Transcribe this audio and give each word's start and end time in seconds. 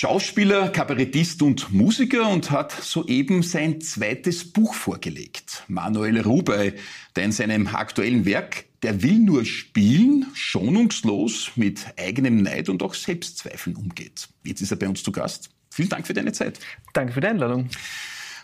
Er 0.00 0.08
Schauspieler, 0.08 0.70
Kabarettist 0.70 1.42
und 1.42 1.74
Musiker 1.74 2.30
und 2.30 2.50
hat 2.50 2.72
soeben 2.72 3.42
sein 3.42 3.82
zweites 3.82 4.50
Buch 4.50 4.72
vorgelegt. 4.72 5.62
Manuel 5.68 6.22
Rubey, 6.22 6.72
der 7.14 7.24
in 7.24 7.32
seinem 7.32 7.66
aktuellen 7.66 8.24
Werk 8.24 8.64
Der 8.82 9.02
will 9.02 9.18
nur 9.18 9.44
spielen, 9.44 10.24
schonungslos 10.32 11.50
mit 11.56 11.84
eigenem 11.98 12.40
Neid 12.40 12.70
und 12.70 12.82
auch 12.82 12.94
Selbstzweifeln 12.94 13.76
umgeht. 13.76 14.30
Jetzt 14.42 14.62
ist 14.62 14.70
er 14.70 14.78
bei 14.78 14.88
uns 14.88 15.02
zu 15.02 15.12
Gast. 15.12 15.50
Vielen 15.70 15.90
Dank 15.90 16.06
für 16.06 16.14
deine 16.14 16.32
Zeit. 16.32 16.58
Danke 16.94 17.12
für 17.12 17.20
die 17.20 17.26
Einladung. 17.26 17.68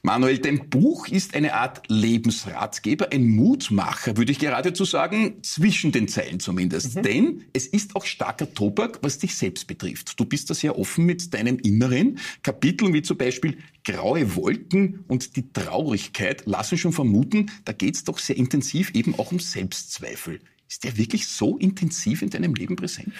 Manuel, 0.06 0.38
dein 0.38 0.70
Buch 0.70 1.09
ist 1.09 1.34
eine 1.34 1.55
Art 1.55 1.83
Lebensratgeber, 1.88 3.09
ein 3.10 3.27
Mutmacher, 3.27 4.16
würde 4.16 4.30
ich 4.30 4.38
geradezu 4.38 4.84
sagen, 4.84 5.42
zwischen 5.42 5.91
den 5.91 6.06
Zeilen 6.06 6.38
zumindest. 6.38 6.95
Mhm. 6.95 7.02
Denn 7.02 7.45
es 7.52 7.66
ist 7.66 7.96
auch 7.96 8.05
starker 8.05 8.55
Tobak, 8.55 9.01
was 9.02 9.19
dich 9.19 9.34
selbst 9.34 9.66
betrifft. 9.66 10.20
Du 10.20 10.24
bist 10.24 10.48
da 10.48 10.55
sehr 10.55 10.79
offen 10.79 11.06
mit 11.06 11.34
deinem 11.34 11.59
Inneren. 11.59 12.20
Kapiteln 12.45 12.95
wie 12.95 13.02
zum 13.02 13.19
Beispiel 13.19 13.59
Graue 13.82 14.37
Wolken 14.37 15.05
und 15.09 15.34
die 15.34 15.52
Traurigkeit 15.52 16.46
lassen 16.46 16.79
schon 16.79 16.93
vermuten, 16.93 17.51
da 17.65 17.73
geht 17.73 17.96
es 17.96 18.04
doch 18.04 18.20
sehr 18.20 18.37
intensiv 18.37 18.93
eben 18.95 19.16
auch 19.18 19.32
um 19.32 19.41
Selbstzweifel. 19.41 20.38
Ist 20.68 20.84
der 20.84 20.96
wirklich 20.98 21.27
so 21.27 21.59
intensiv 21.59 22.23
in 22.23 22.30
deinem 22.30 22.54
Leben 22.54 22.77
präsent? 22.77 23.12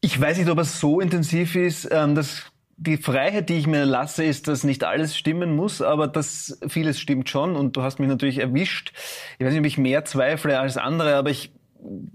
Ich 0.00 0.20
weiß 0.20 0.38
nicht, 0.38 0.50
ob 0.50 0.58
er 0.58 0.64
so 0.64 1.00
intensiv 1.00 1.54
ist. 1.54 1.86
Ähm, 1.92 2.16
das 2.16 2.50
die 2.76 2.96
Freiheit, 2.96 3.48
die 3.48 3.54
ich 3.54 3.66
mir 3.66 3.84
lasse, 3.84 4.24
ist, 4.24 4.48
dass 4.48 4.64
nicht 4.64 4.84
alles 4.84 5.16
stimmen 5.16 5.54
muss, 5.54 5.80
aber 5.80 6.08
dass 6.08 6.58
vieles 6.68 6.98
stimmt 6.98 7.28
schon. 7.28 7.56
Und 7.56 7.76
du 7.76 7.82
hast 7.82 7.98
mich 7.98 8.08
natürlich 8.08 8.38
erwischt. 8.38 8.92
Ich 9.38 9.44
weiß 9.44 9.52
nicht, 9.52 9.60
ob 9.60 9.66
ich 9.66 9.78
mehr 9.78 10.04
zweifle 10.04 10.58
als 10.58 10.76
andere, 10.76 11.14
aber 11.14 11.30
ich, 11.30 11.52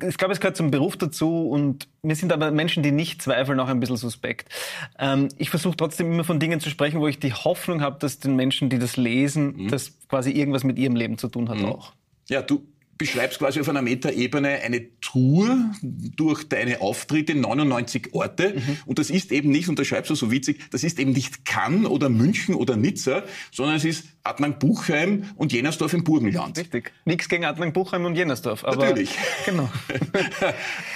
ich 0.06 0.18
glaube, 0.18 0.34
es 0.34 0.40
gehört 0.40 0.58
zum 0.58 0.72
Beruf 0.72 0.98
dazu. 0.98 1.48
Und 1.50 1.88
mir 2.02 2.16
sind 2.16 2.34
aber 2.34 2.52
Menschen, 2.52 2.84
die 2.84 2.92
nicht 2.92 3.22
zweifeln, 3.22 3.60
auch 3.60 3.70
ein 3.70 3.80
bisschen 3.80 3.98
suspekt. 3.98 4.50
Ähm, 4.98 5.30
ich 5.38 5.50
versuche 5.50 5.78
trotzdem 5.78 6.12
immer 6.12 6.24
von 6.24 6.40
Dingen 6.40 6.60
zu 6.60 6.70
sprechen, 6.70 7.00
wo 7.00 7.08
ich 7.08 7.20
die 7.20 7.34
Hoffnung 7.34 7.82
habe, 7.82 7.98
dass 8.00 8.20
den 8.20 8.36
Menschen, 8.36 8.70
die 8.70 8.80
das 8.80 8.98
lesen, 8.98 9.56
mhm. 9.56 9.68
das 9.70 9.98
quasi 10.08 10.32
irgendwas 10.32 10.64
mit 10.64 10.78
ihrem 10.78 10.96
Leben 10.96 11.18
zu 11.18 11.30
tun 11.30 11.50
hat 11.50 11.60
mhm. 11.60 11.66
auch. 11.66 11.94
Ja, 12.30 12.42
du 12.42 12.68
beschreibst 13.00 13.40
quasi 13.40 13.62
auf 13.62 13.70
einer 13.70 13.82
Metaebene 13.82 14.60
eine 14.62 15.00
Tour 15.00 15.58
durch 15.82 16.48
deine 16.48 16.82
Auftritte, 16.82 17.34
99 17.34 18.14
Orte. 18.14 18.56
Mhm. 18.56 18.78
Und 18.86 19.00
das 19.00 19.10
ist 19.10 19.32
eben 19.32 19.50
nicht, 19.50 19.70
und 19.70 19.80
das 19.80 19.88
schreibst 19.88 20.12
du 20.12 20.16
so 20.16 20.30
witzig, 20.32 20.60
das 20.70 20.84
ist 20.84 21.00
eben 21.00 21.14
nicht 21.14 21.46
Cannes 21.46 21.90
oder 21.90 22.10
München 22.10 22.54
oder 22.54 22.76
Nizza, 22.76 23.24
sondern 23.52 23.78
es 23.78 23.86
ist 23.86 24.06
Adnang-Buchheim 24.24 25.32
und 25.38 25.54
Jenersdorf 25.54 25.94
im 25.94 26.04
Burgenland. 26.04 26.58
Richtig. 26.58 26.92
Nichts 27.06 27.30
gegen 27.30 27.46
Adnang-Buchheim 27.46 28.04
und 28.06 28.16
Jenersdorf. 28.16 28.66
Aber 28.66 28.86
Natürlich. 28.86 29.10
Genau. 29.46 29.70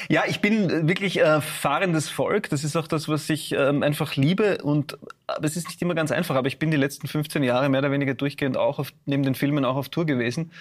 ja, 0.09 0.23
ich 0.27 0.41
bin 0.41 0.87
wirklich 0.87 1.19
äh, 1.19 1.39
fahrendes 1.41 2.09
Volk. 2.09 2.49
Das 2.49 2.63
ist 2.63 2.75
auch 2.75 2.87
das, 2.87 3.07
was 3.07 3.29
ich 3.29 3.53
ähm, 3.53 3.81
einfach 3.81 4.15
liebe. 4.15 4.59
Und 4.61 4.97
aber 5.25 5.45
es 5.45 5.55
ist 5.55 5.69
nicht 5.69 5.81
immer 5.81 5.95
ganz 5.95 6.11
einfach. 6.11 6.35
Aber 6.35 6.47
ich 6.47 6.59
bin 6.59 6.69
die 6.69 6.77
letzten 6.77 7.07
15 7.07 7.41
Jahre 7.43 7.69
mehr 7.69 7.79
oder 7.79 7.91
weniger 7.91 8.13
durchgehend 8.13 8.57
auch 8.57 8.77
auf, 8.77 8.93
neben 9.05 9.23
den 9.23 9.35
Filmen 9.35 9.63
auch 9.63 9.77
auf 9.77 9.89
Tour 9.89 10.05
gewesen. 10.05 10.51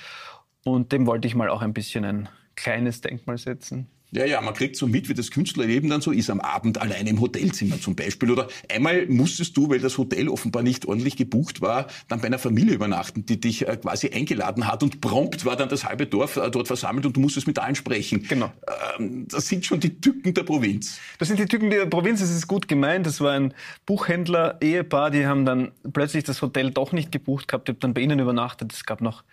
Und 0.64 0.92
dem 0.92 1.06
wollte 1.06 1.28
ich 1.28 1.34
mal 1.34 1.48
auch 1.48 1.62
ein 1.62 1.72
bisschen 1.72 2.05
ein 2.05 2.28
kleines 2.55 3.00
Denkmal 3.00 3.38
setzen. 3.38 3.88
Ja, 4.14 4.27
ja, 4.27 4.42
man 4.42 4.52
kriegt 4.52 4.77
so 4.77 4.86
mit, 4.86 5.08
wie 5.08 5.14
das 5.14 5.30
Künstlerleben 5.30 5.88
dann 5.88 6.02
so 6.02 6.10
ist 6.10 6.28
am 6.28 6.41
Abend 6.41 6.78
allein 6.78 7.06
im 7.06 7.18
Hotelzimmer 7.18 7.80
zum 7.80 7.96
Beispiel. 7.96 8.30
Oder 8.30 8.46
einmal 8.70 9.06
musstest 9.06 9.56
du, 9.56 9.70
weil 9.70 9.78
das 9.78 9.96
Hotel 9.96 10.28
offenbar 10.28 10.62
nicht 10.62 10.84
ordentlich 10.84 11.16
gebucht 11.16 11.62
war, 11.62 11.86
dann 12.08 12.20
bei 12.20 12.27
einer 12.27 12.38
Familie 12.38 12.74
übernachten, 12.74 13.24
die 13.24 13.40
dich 13.40 13.66
äh, 13.66 13.74
quasi 13.78 14.10
eingeladen 14.10 14.66
hat 14.66 14.83
und 14.83 15.00
prompt 15.00 15.46
war 15.46 15.56
dann 15.56 15.70
das 15.70 15.86
halbe 15.86 16.06
Dorf 16.06 16.36
äh, 16.36 16.51
dort 16.51 16.67
versammelt 16.67 17.06
und 17.06 17.17
du 17.17 17.20
musstest 17.20 17.46
mit 17.46 17.58
allen 17.58 17.74
sprechen. 17.74 18.22
Genau. 18.28 18.52
Ähm, 18.98 19.27
das 19.28 19.48
sind 19.48 19.64
schon 19.64 19.80
die 19.80 19.98
Tücken 19.98 20.34
der 20.34 20.42
Provinz. 20.42 21.01
Das 21.18 21.28
sind 21.28 21.40
die 21.40 21.46
Tücken 21.46 21.70
der 21.70 21.86
Provinz, 21.86 22.20
das 22.20 22.28
ist 22.28 22.46
gut 22.46 22.68
gemeint. 22.68 23.06
Das 23.06 23.22
war 23.22 23.33
ein 23.33 23.55
Buchhändler, 23.86 24.58
Ehepaar, 24.61 25.11
die 25.11 25.27
haben 25.27 25.46
dann 25.46 25.72
plötzlich 25.90 26.24
das 26.24 26.42
Hotel 26.42 26.70
doch 26.70 26.92
nicht 26.92 27.12
gebucht 27.12 27.48
gehabt. 27.48 27.70
Ich 27.70 27.72
habe 27.72 27.80
dann 27.80 27.95
bei 27.95 28.02
ihnen 28.02 28.18
übernachtet. 28.18 28.74
Es 28.74 28.84
gab 28.84 29.01
noch 29.01 29.24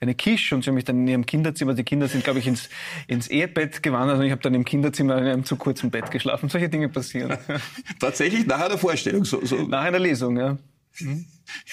eine 0.00 0.14
Quiche 0.14 0.54
und 0.54 0.62
sie 0.62 0.68
haben 0.68 0.74
mich 0.74 0.84
dann 0.84 1.00
in 1.00 1.08
ihrem 1.08 1.26
Kinderzimmer, 1.26 1.74
die 1.74 1.84
Kinder 1.84 2.08
sind, 2.08 2.24
glaube 2.24 2.38
ich, 2.38 2.46
ins, 2.46 2.68
ins 3.06 3.28
Ehebett 3.28 3.82
gewandert 3.82 4.18
und 4.18 4.24
ich 4.24 4.30
habe 4.30 4.42
dann 4.42 4.54
im 4.54 4.64
Kinderzimmer 4.64 5.18
in 5.18 5.26
einem 5.26 5.44
zu 5.44 5.56
kurzen 5.56 5.90
Bett 5.90 6.10
geschlafen. 6.10 6.48
Solche 6.48 6.68
Dinge 6.68 6.88
passieren. 6.88 7.36
Tatsächlich 8.00 8.46
nach 8.46 8.68
der 8.68 8.78
Vorstellung? 8.78 9.24
So, 9.24 9.44
so. 9.44 9.56
Nach 9.66 9.82
einer 9.82 9.98
Lesung, 9.98 10.36
ja. 10.36 10.56
Mhm. 11.00 11.26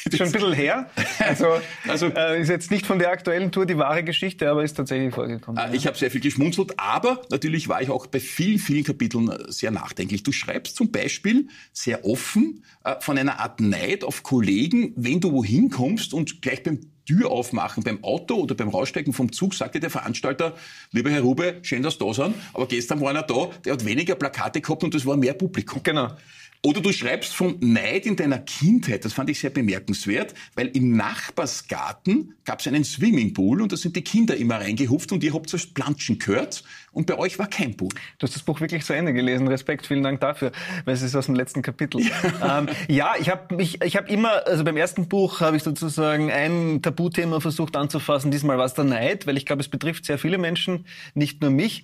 Ist 0.06 0.18
schon 0.18 0.28
ein 0.28 0.32
bisschen 0.32 0.54
her. 0.54 0.90
Also, 1.20 1.48
also 1.88 2.08
äh, 2.08 2.42
ist 2.42 2.50
jetzt 2.50 2.72
nicht 2.72 2.86
von 2.86 3.00
der 3.00 3.10
aktuellen 3.10 3.52
Tour 3.52 3.66
die 3.66 3.78
wahre 3.78 4.04
Geschichte, 4.04 4.50
aber 4.50 4.64
ist 4.64 4.76
tatsächlich 4.76 5.14
vorgekommen. 5.14 5.62
Äh, 5.62 5.68
ja. 5.68 5.74
Ich 5.74 5.88
habe 5.88 5.98
sehr 5.98 6.12
viel 6.12 6.22
geschmunzelt, 6.22 6.80
aber 6.80 7.22
natürlich 7.30 7.68
war 7.68 7.82
ich 7.82 7.90
auch 7.90 8.08
bei 8.08 8.20
vielen, 8.20 8.60
vielen 8.60 8.84
Kapiteln 8.84 9.30
äh, 9.30 9.52
sehr 9.52 9.72
nachdenklich. 9.72 10.24
Du 10.24 10.32
schreibst 10.32 10.76
zum 10.76 10.92
Beispiel 10.92 11.48
sehr 11.74 12.06
offen 12.06 12.64
äh, 12.84 12.96
von 13.02 13.18
einer 13.18 13.40
Art 13.40 13.60
Neid 13.60 14.04
auf 14.04 14.24
Kollegen, 14.24 14.94
wenn 14.96 15.20
du 15.20 15.32
wohin 15.34 15.70
kommst 15.70 16.14
und 16.14 16.42
gleich 16.42 16.64
beim 16.64 16.80
Tür 17.06 17.32
aufmachen 17.32 17.84
beim 17.84 18.04
Auto 18.04 18.36
oder 18.36 18.56
beim 18.56 18.70
Raussteigen 18.70 19.14
vom 19.14 19.32
Zug, 19.32 19.54
sagte 19.54 19.80
der 19.80 19.90
Veranstalter, 19.90 20.54
lieber 20.92 21.10
Herr 21.10 21.22
Rube, 21.22 21.60
schön, 21.62 21.84
dass 21.84 21.94
Sie 21.94 22.00
da 22.00 22.14
sind, 22.14 22.36
aber 22.54 22.68
gestern 22.68 23.02
war 23.02 23.10
einer 23.10 23.24
da, 23.24 23.50
der 23.64 23.74
hat 23.74 23.86
weniger 23.86 24.16
Plakate 24.16 24.62
gehabt 24.62 24.84
und 24.84 24.96
es 24.96 25.06
war 25.06 25.16
mehr 25.16 25.34
Publikum. 25.34 25.82
Genau. 25.84 26.10
Oder 26.66 26.82
du 26.82 26.92
schreibst 26.92 27.36
von 27.36 27.58
Neid 27.60 28.08
in 28.08 28.16
deiner 28.16 28.40
Kindheit. 28.40 29.06
Das 29.06 29.14
fand 29.14 29.30
ich 29.30 29.40
sehr 29.40 29.52
bemerkenswert, 29.52 30.34
weil 30.56 30.70
im 30.70 30.98
Nachbarsgarten 30.98 32.34
gab 32.44 32.60
es 32.60 32.66
einen 32.66 32.84
Swimmingpool 32.84 33.62
und 33.62 33.72
da 33.72 33.78
sind 33.78 33.96
die 33.96 34.02
Kinder 34.02 34.36
immer 34.36 34.56
reingehupft 34.56 35.12
und 35.12 35.24
ihr 35.24 35.36
habt 35.36 35.54
das 35.54 35.68
Planschen 35.68 36.18
gehört 36.18 36.64
und 36.92 37.06
bei 37.06 37.20
euch 37.20 37.38
war 37.38 37.46
kein 37.46 37.78
Pool. 37.78 37.90
Du 38.18 38.26
hast 38.26 38.36
das 38.36 38.42
Buch 38.42 38.62
wirklich 38.62 38.84
zu 38.84 38.94
Ende 38.94 39.14
gelesen. 39.14 39.48
Respekt, 39.48 39.86
vielen 39.86 40.02
Dank 40.02 40.22
dafür, 40.22 40.52
weil 40.86 40.96
es 40.96 41.04
ist 41.04 41.16
aus 41.16 41.28
dem 41.28 41.36
letzten 41.36 41.62
Kapitel. 41.62 42.02
Ja, 42.02 42.58
ähm, 42.58 42.70
ja 42.88 43.14
ich 43.20 43.30
habe 43.30 43.56
mich, 43.56 43.84
ich 43.84 43.96
habe 43.96 44.10
immer, 44.10 44.48
also 44.48 44.64
beim 44.64 44.78
ersten 44.78 45.08
Buch 45.08 45.42
habe 45.42 45.58
ich 45.58 45.62
sozusagen 45.62 46.32
ein 46.32 46.82
Tabuthema 46.82 47.42
versucht 47.42 47.76
anzufassen. 47.76 48.32
Diesmal 48.32 48.58
war 48.58 48.66
es 48.66 48.74
der 48.74 48.86
Neid, 48.86 49.28
weil 49.28 49.38
ich 49.38 49.46
glaube, 49.46 49.62
es 49.62 49.68
betrifft 49.68 50.06
sehr 50.06 50.18
viele 50.18 50.40
Menschen, 50.40 50.88
nicht 51.14 51.42
nur 51.42 51.52
mich. 51.52 51.84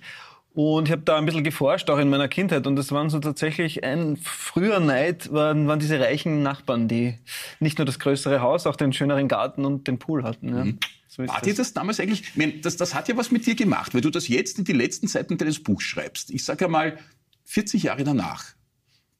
Und 0.54 0.86
ich 0.86 0.92
habe 0.92 1.02
da 1.02 1.16
ein 1.16 1.24
bisschen 1.24 1.44
geforscht, 1.44 1.88
auch 1.88 1.98
in 1.98 2.10
meiner 2.10 2.28
Kindheit. 2.28 2.66
Und 2.66 2.76
das 2.76 2.92
waren 2.92 3.08
so 3.08 3.18
tatsächlich 3.20 3.84
ein 3.84 4.18
früher 4.18 4.80
Neid, 4.80 5.32
waren, 5.32 5.66
waren 5.66 5.78
diese 5.78 5.98
reichen 5.98 6.42
Nachbarn, 6.42 6.88
die 6.88 7.14
nicht 7.58 7.78
nur 7.78 7.86
das 7.86 7.98
größere 7.98 8.42
Haus, 8.42 8.66
auch 8.66 8.76
den 8.76 8.92
schöneren 8.92 9.28
Garten 9.28 9.64
und 9.64 9.88
den 9.88 9.98
Pool 9.98 10.24
hatten. 10.24 10.48
Ja. 10.48 10.64
Mhm. 10.64 10.78
So 11.08 11.26
War 11.26 11.40
dir 11.42 11.54
das 11.54 11.74
damals 11.74 12.00
eigentlich, 12.00 12.22
ich 12.22 12.36
meine, 12.36 12.52
das, 12.54 12.76
das 12.76 12.94
hat 12.94 13.08
ja 13.08 13.16
was 13.16 13.30
mit 13.30 13.46
dir 13.46 13.54
gemacht, 13.54 13.92
weil 13.92 14.00
du 14.00 14.08
das 14.08 14.28
jetzt 14.28 14.58
in 14.58 14.64
die 14.64 14.72
letzten 14.72 15.08
Seiten 15.08 15.36
deines 15.36 15.62
Buchs 15.62 15.84
schreibst. 15.84 16.30
Ich 16.30 16.44
sage 16.44 16.64
einmal, 16.64 16.98
40 17.44 17.82
Jahre 17.82 18.04
danach, 18.04 18.44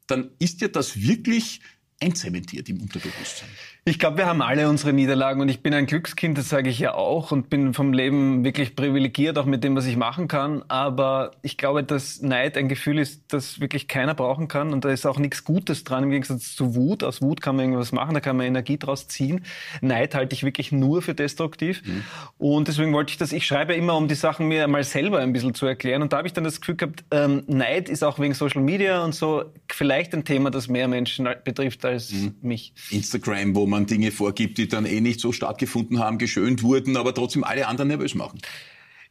dann 0.06 0.30
ist 0.38 0.62
dir 0.62 0.68
das 0.68 1.02
wirklich 1.02 1.60
einzementiert 2.00 2.68
im 2.68 2.80
Unterbewusstsein. 2.80 3.48
Ich 3.84 3.98
glaube, 3.98 4.18
wir 4.18 4.26
haben 4.26 4.42
alle 4.42 4.68
unsere 4.68 4.92
Niederlagen 4.92 5.40
und 5.40 5.48
ich 5.48 5.60
bin 5.60 5.74
ein 5.74 5.86
Glückskind, 5.86 6.38
das 6.38 6.48
sage 6.48 6.70
ich 6.70 6.78
ja 6.78 6.94
auch 6.94 7.32
und 7.32 7.50
bin 7.50 7.74
vom 7.74 7.92
Leben 7.92 8.44
wirklich 8.44 8.76
privilegiert, 8.76 9.36
auch 9.38 9.44
mit 9.44 9.64
dem, 9.64 9.74
was 9.74 9.86
ich 9.86 9.96
machen 9.96 10.28
kann. 10.28 10.62
Aber 10.68 11.32
ich 11.42 11.58
glaube, 11.58 11.82
dass 11.82 12.22
Neid 12.22 12.56
ein 12.56 12.68
Gefühl 12.68 13.00
ist, 13.00 13.24
das 13.32 13.58
wirklich 13.58 13.88
keiner 13.88 14.14
brauchen 14.14 14.46
kann 14.46 14.72
und 14.72 14.84
da 14.84 14.90
ist 14.90 15.04
auch 15.04 15.18
nichts 15.18 15.42
Gutes 15.42 15.82
dran 15.82 16.04
im 16.04 16.10
Gegensatz 16.10 16.54
zu 16.54 16.76
Wut. 16.76 17.02
Aus 17.02 17.22
Wut 17.22 17.40
kann 17.40 17.56
man 17.56 17.64
irgendwas 17.64 17.90
machen, 17.90 18.14
da 18.14 18.20
kann 18.20 18.36
man 18.36 18.46
Energie 18.46 18.78
draus 18.78 19.08
ziehen. 19.08 19.44
Neid 19.80 20.14
halte 20.14 20.36
ich 20.36 20.44
wirklich 20.44 20.70
nur 20.70 21.02
für 21.02 21.14
destruktiv 21.14 21.82
mhm. 21.84 22.04
und 22.38 22.68
deswegen 22.68 22.92
wollte 22.92 23.10
ich 23.10 23.18
das, 23.18 23.32
ich 23.32 23.44
schreibe 23.44 23.74
immer, 23.74 23.96
um 23.96 24.06
die 24.06 24.14
Sachen 24.14 24.46
mir 24.46 24.68
mal 24.68 24.84
selber 24.84 25.18
ein 25.18 25.32
bisschen 25.32 25.54
zu 25.54 25.66
erklären 25.66 26.02
und 26.02 26.12
da 26.12 26.18
habe 26.18 26.28
ich 26.28 26.34
dann 26.34 26.44
das 26.44 26.60
Gefühl 26.60 26.76
gehabt, 26.76 27.02
ähm, 27.10 27.42
Neid 27.48 27.88
ist 27.88 28.04
auch 28.04 28.20
wegen 28.20 28.34
Social 28.34 28.62
Media 28.62 29.02
und 29.02 29.12
so 29.12 29.42
vielleicht 29.68 30.14
ein 30.14 30.24
Thema, 30.24 30.52
das 30.52 30.68
mehr 30.68 30.86
Menschen 30.86 31.28
betrifft 31.42 31.84
als 31.84 32.12
mhm. 32.12 32.36
mich. 32.42 32.74
Instagram, 32.90 33.56
wo 33.56 33.71
man 33.72 33.86
Dinge 33.86 34.12
vorgibt, 34.12 34.58
die 34.58 34.68
dann 34.68 34.86
eh 34.86 35.00
nicht 35.00 35.18
so 35.18 35.32
stattgefunden 35.32 35.98
haben, 35.98 36.18
geschönt 36.18 36.62
wurden, 36.62 36.96
aber 36.96 37.12
trotzdem 37.12 37.42
alle 37.42 37.66
anderen 37.66 37.88
nervös 37.88 38.14
machen. 38.14 38.40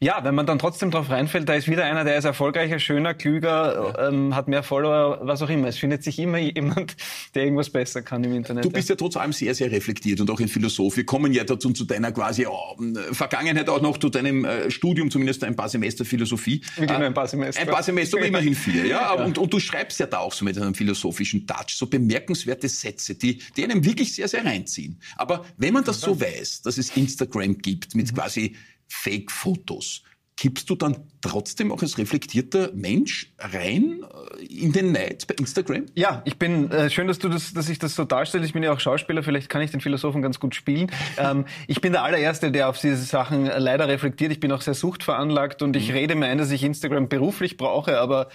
Ja, 0.03 0.23
wenn 0.23 0.33
man 0.33 0.47
dann 0.47 0.57
trotzdem 0.57 0.89
drauf 0.89 1.11
reinfällt, 1.11 1.47
da 1.47 1.53
ist 1.53 1.67
wieder 1.67 1.85
einer, 1.85 2.03
der 2.03 2.17
ist 2.17 2.25
erfolgreicher, 2.25 2.79
schöner, 2.79 3.13
klüger, 3.13 3.93
ja. 3.95 4.07
ähm, 4.07 4.35
hat 4.35 4.47
mehr 4.47 4.63
Follower, 4.63 5.19
was 5.21 5.43
auch 5.43 5.49
immer. 5.49 5.67
Es 5.67 5.77
findet 5.77 6.03
sich 6.03 6.17
immer 6.17 6.39
jemand, 6.39 6.95
der 7.35 7.43
irgendwas 7.43 7.69
besser 7.69 8.01
kann 8.01 8.23
im 8.23 8.33
Internet. 8.33 8.65
Du 8.65 8.71
bist 8.71 8.89
ja, 8.89 8.93
ja 8.93 8.97
trotz 8.97 9.15
allem 9.15 9.31
sehr, 9.31 9.53
sehr 9.53 9.71
reflektiert 9.71 10.19
und 10.19 10.31
auch 10.31 10.39
ein 10.39 10.47
Philosoph. 10.47 10.97
Wir 10.97 11.05
kommen 11.05 11.31
ja 11.33 11.43
dazu 11.43 11.69
zu 11.69 11.85
deiner 11.85 12.11
quasi 12.11 12.47
oh, 12.47 12.75
Vergangenheit 13.11 13.69
auch 13.69 13.79
noch 13.79 13.99
zu 13.99 14.09
deinem 14.09 14.43
äh, 14.43 14.71
Studium, 14.71 15.11
zumindest 15.11 15.43
ein 15.43 15.55
paar 15.55 15.69
Semester 15.69 16.03
Philosophie. 16.03 16.63
Wir 16.77 16.87
gehen 16.87 16.99
äh, 16.99 17.05
ein 17.05 17.13
paar 17.13 17.27
Semester. 17.27 17.61
Ein 17.61 17.67
paar 17.67 17.83
Semester, 17.83 18.17
aber 18.17 18.25
immerhin 18.25 18.55
vier. 18.55 18.87
Ja? 18.87 19.01
ja. 19.15 19.23
Und, 19.23 19.37
und, 19.37 19.53
du 19.53 19.59
schreibst 19.59 19.99
ja 19.99 20.07
da 20.07 20.17
auch 20.17 20.33
so 20.33 20.43
mit 20.43 20.57
einem 20.57 20.73
philosophischen 20.73 21.45
Touch, 21.45 21.75
so 21.75 21.85
bemerkenswerte 21.85 22.67
Sätze, 22.69 23.13
die, 23.13 23.39
die 23.55 23.63
einem 23.63 23.85
wirklich 23.85 24.15
sehr, 24.15 24.27
sehr 24.27 24.43
reinziehen. 24.43 24.99
Aber 25.15 25.45
wenn 25.57 25.75
man 25.75 25.83
das 25.83 26.01
so 26.01 26.19
weiß, 26.19 26.63
dass 26.63 26.79
es 26.79 26.97
Instagram 26.97 27.59
gibt 27.59 27.93
mit 27.93 28.11
mhm. 28.11 28.15
quasi 28.15 28.55
Fake-Fotos. 28.91 30.03
Kippst 30.37 30.69
du 30.69 30.75
dann 30.75 30.97
trotzdem 31.21 31.71
auch 31.71 31.81
als 31.83 31.97
reflektierter 31.99 32.71
Mensch 32.73 33.31
rein 33.37 34.03
äh, 34.39 34.43
in 34.45 34.71
den 34.71 34.91
Neid 34.91 35.27
bei 35.27 35.35
Instagram? 35.35 35.85
Ja, 35.93 36.23
ich 36.25 36.39
bin 36.39 36.71
äh, 36.71 36.89
schön, 36.89 37.07
dass 37.07 37.19
du 37.19 37.29
das, 37.29 37.53
dass 37.53 37.69
ich 37.69 37.77
das 37.77 37.93
so 37.93 38.05
darstelle. 38.05 38.43
Ich 38.43 38.53
bin 38.53 38.63
ja 38.63 38.73
auch 38.73 38.79
Schauspieler, 38.79 39.21
vielleicht 39.21 39.49
kann 39.49 39.61
ich 39.61 39.69
den 39.69 39.81
Philosophen 39.81 40.21
ganz 40.21 40.39
gut 40.39 40.55
spielen. 40.55 40.91
ähm, 41.17 41.45
ich 41.67 41.79
bin 41.79 41.91
der 41.91 42.03
allererste, 42.03 42.51
der 42.51 42.69
auf 42.69 42.79
diese 42.79 42.95
Sachen 43.03 43.45
leider 43.45 43.87
reflektiert. 43.87 44.31
Ich 44.31 44.39
bin 44.39 44.51
auch 44.51 44.61
sehr 44.61 44.73
suchtveranlagt 44.73 45.61
und 45.61 45.75
ich 45.75 45.89
mhm. 45.89 45.95
rede 45.95 46.15
mir 46.15 46.25
ein, 46.25 46.39
dass 46.39 46.49
ich 46.49 46.63
Instagram 46.63 47.07
beruflich 47.07 47.57
brauche, 47.57 47.99
aber 47.99 48.29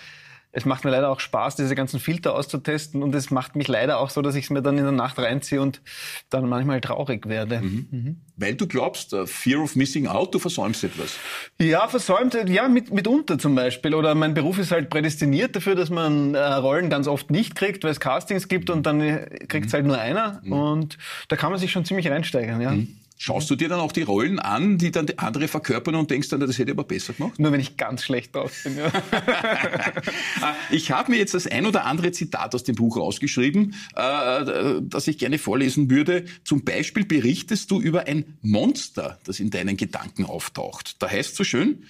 es 0.56 0.64
macht 0.64 0.84
mir 0.84 0.90
leider 0.90 1.10
auch 1.10 1.20
Spaß, 1.20 1.56
diese 1.56 1.74
ganzen 1.74 2.00
Filter 2.00 2.34
auszutesten 2.34 3.02
und 3.02 3.14
es 3.14 3.30
macht 3.30 3.56
mich 3.56 3.68
leider 3.68 4.00
auch 4.00 4.08
so, 4.08 4.22
dass 4.22 4.34
ich 4.36 4.44
es 4.44 4.50
mir 4.50 4.62
dann 4.62 4.78
in 4.78 4.84
der 4.84 4.92
Nacht 4.92 5.18
reinziehe 5.18 5.60
und 5.60 5.82
dann 6.30 6.48
manchmal 6.48 6.80
traurig 6.80 7.28
werde. 7.28 7.60
Mhm. 7.60 7.88
Mhm. 7.90 8.20
Weil 8.36 8.54
du 8.54 8.66
glaubst, 8.66 9.12
uh, 9.12 9.26
Fear 9.26 9.60
of 9.60 9.76
Missing 9.76 10.06
Out, 10.06 10.34
du 10.34 10.38
versäumst 10.38 10.82
etwas. 10.82 11.18
Ja, 11.60 11.86
versäumt, 11.88 12.34
ja, 12.48 12.68
mit, 12.68 12.90
mitunter 12.90 13.38
zum 13.38 13.54
Beispiel. 13.54 13.94
Oder 13.94 14.14
mein 14.14 14.32
Beruf 14.32 14.58
ist 14.58 14.72
halt 14.72 14.88
prädestiniert 14.88 15.54
dafür, 15.54 15.74
dass 15.74 15.90
man 15.90 16.34
äh, 16.34 16.38
Rollen 16.38 16.88
ganz 16.88 17.06
oft 17.06 17.30
nicht 17.30 17.54
kriegt, 17.54 17.84
weil 17.84 17.90
es 17.90 18.00
Castings 18.00 18.48
gibt 18.48 18.70
und 18.70 18.86
dann 18.86 19.00
kriegt 19.48 19.66
es 19.66 19.72
mhm. 19.72 19.76
halt 19.76 19.86
nur 19.86 19.98
einer. 19.98 20.40
Mhm. 20.42 20.52
Und 20.52 20.98
da 21.28 21.36
kann 21.36 21.50
man 21.50 21.60
sich 21.60 21.70
schon 21.70 21.84
ziemlich 21.84 22.08
reinsteigern, 22.08 22.62
ja. 22.62 22.74
Schaust 23.18 23.48
du 23.48 23.56
dir 23.56 23.70
dann 23.70 23.80
auch 23.80 23.92
die 23.92 24.02
Rollen 24.02 24.38
an, 24.38 24.76
die 24.76 24.90
dann 24.90 25.06
andere 25.16 25.48
verkörpern 25.48 25.94
und 25.94 26.10
denkst 26.10 26.28
dann, 26.28 26.40
das 26.40 26.58
hätte 26.58 26.70
ich 26.70 26.76
aber 26.76 26.84
besser 26.84 27.14
gemacht? 27.14 27.38
Nur 27.38 27.50
wenn 27.50 27.60
ich 27.60 27.78
ganz 27.78 28.04
schlecht 28.04 28.34
drauf 28.34 28.52
bin, 28.62 28.76
ja. 28.76 28.92
Ah, 30.42 30.54
ich 30.70 30.90
habe 30.90 31.12
mir 31.12 31.16
jetzt 31.16 31.32
das 31.32 31.46
ein 31.46 31.64
oder 31.64 31.86
andere 31.86 32.12
Zitat 32.12 32.54
aus 32.54 32.62
dem 32.62 32.74
Buch 32.74 32.98
rausgeschrieben, 32.98 33.74
äh, 33.94 34.82
das 34.82 35.08
ich 35.08 35.16
gerne 35.16 35.38
vorlesen 35.38 35.90
würde. 35.90 36.26
Zum 36.44 36.64
Beispiel 36.64 37.06
berichtest 37.06 37.70
du 37.70 37.80
über 37.80 38.06
ein 38.06 38.36
Monster, 38.42 39.18
das 39.24 39.40
in 39.40 39.50
deinen 39.50 39.78
Gedanken 39.78 40.24
auftaucht. 40.24 41.02
Da 41.02 41.08
heißt 41.08 41.36
so 41.36 41.44
schön, 41.44 41.84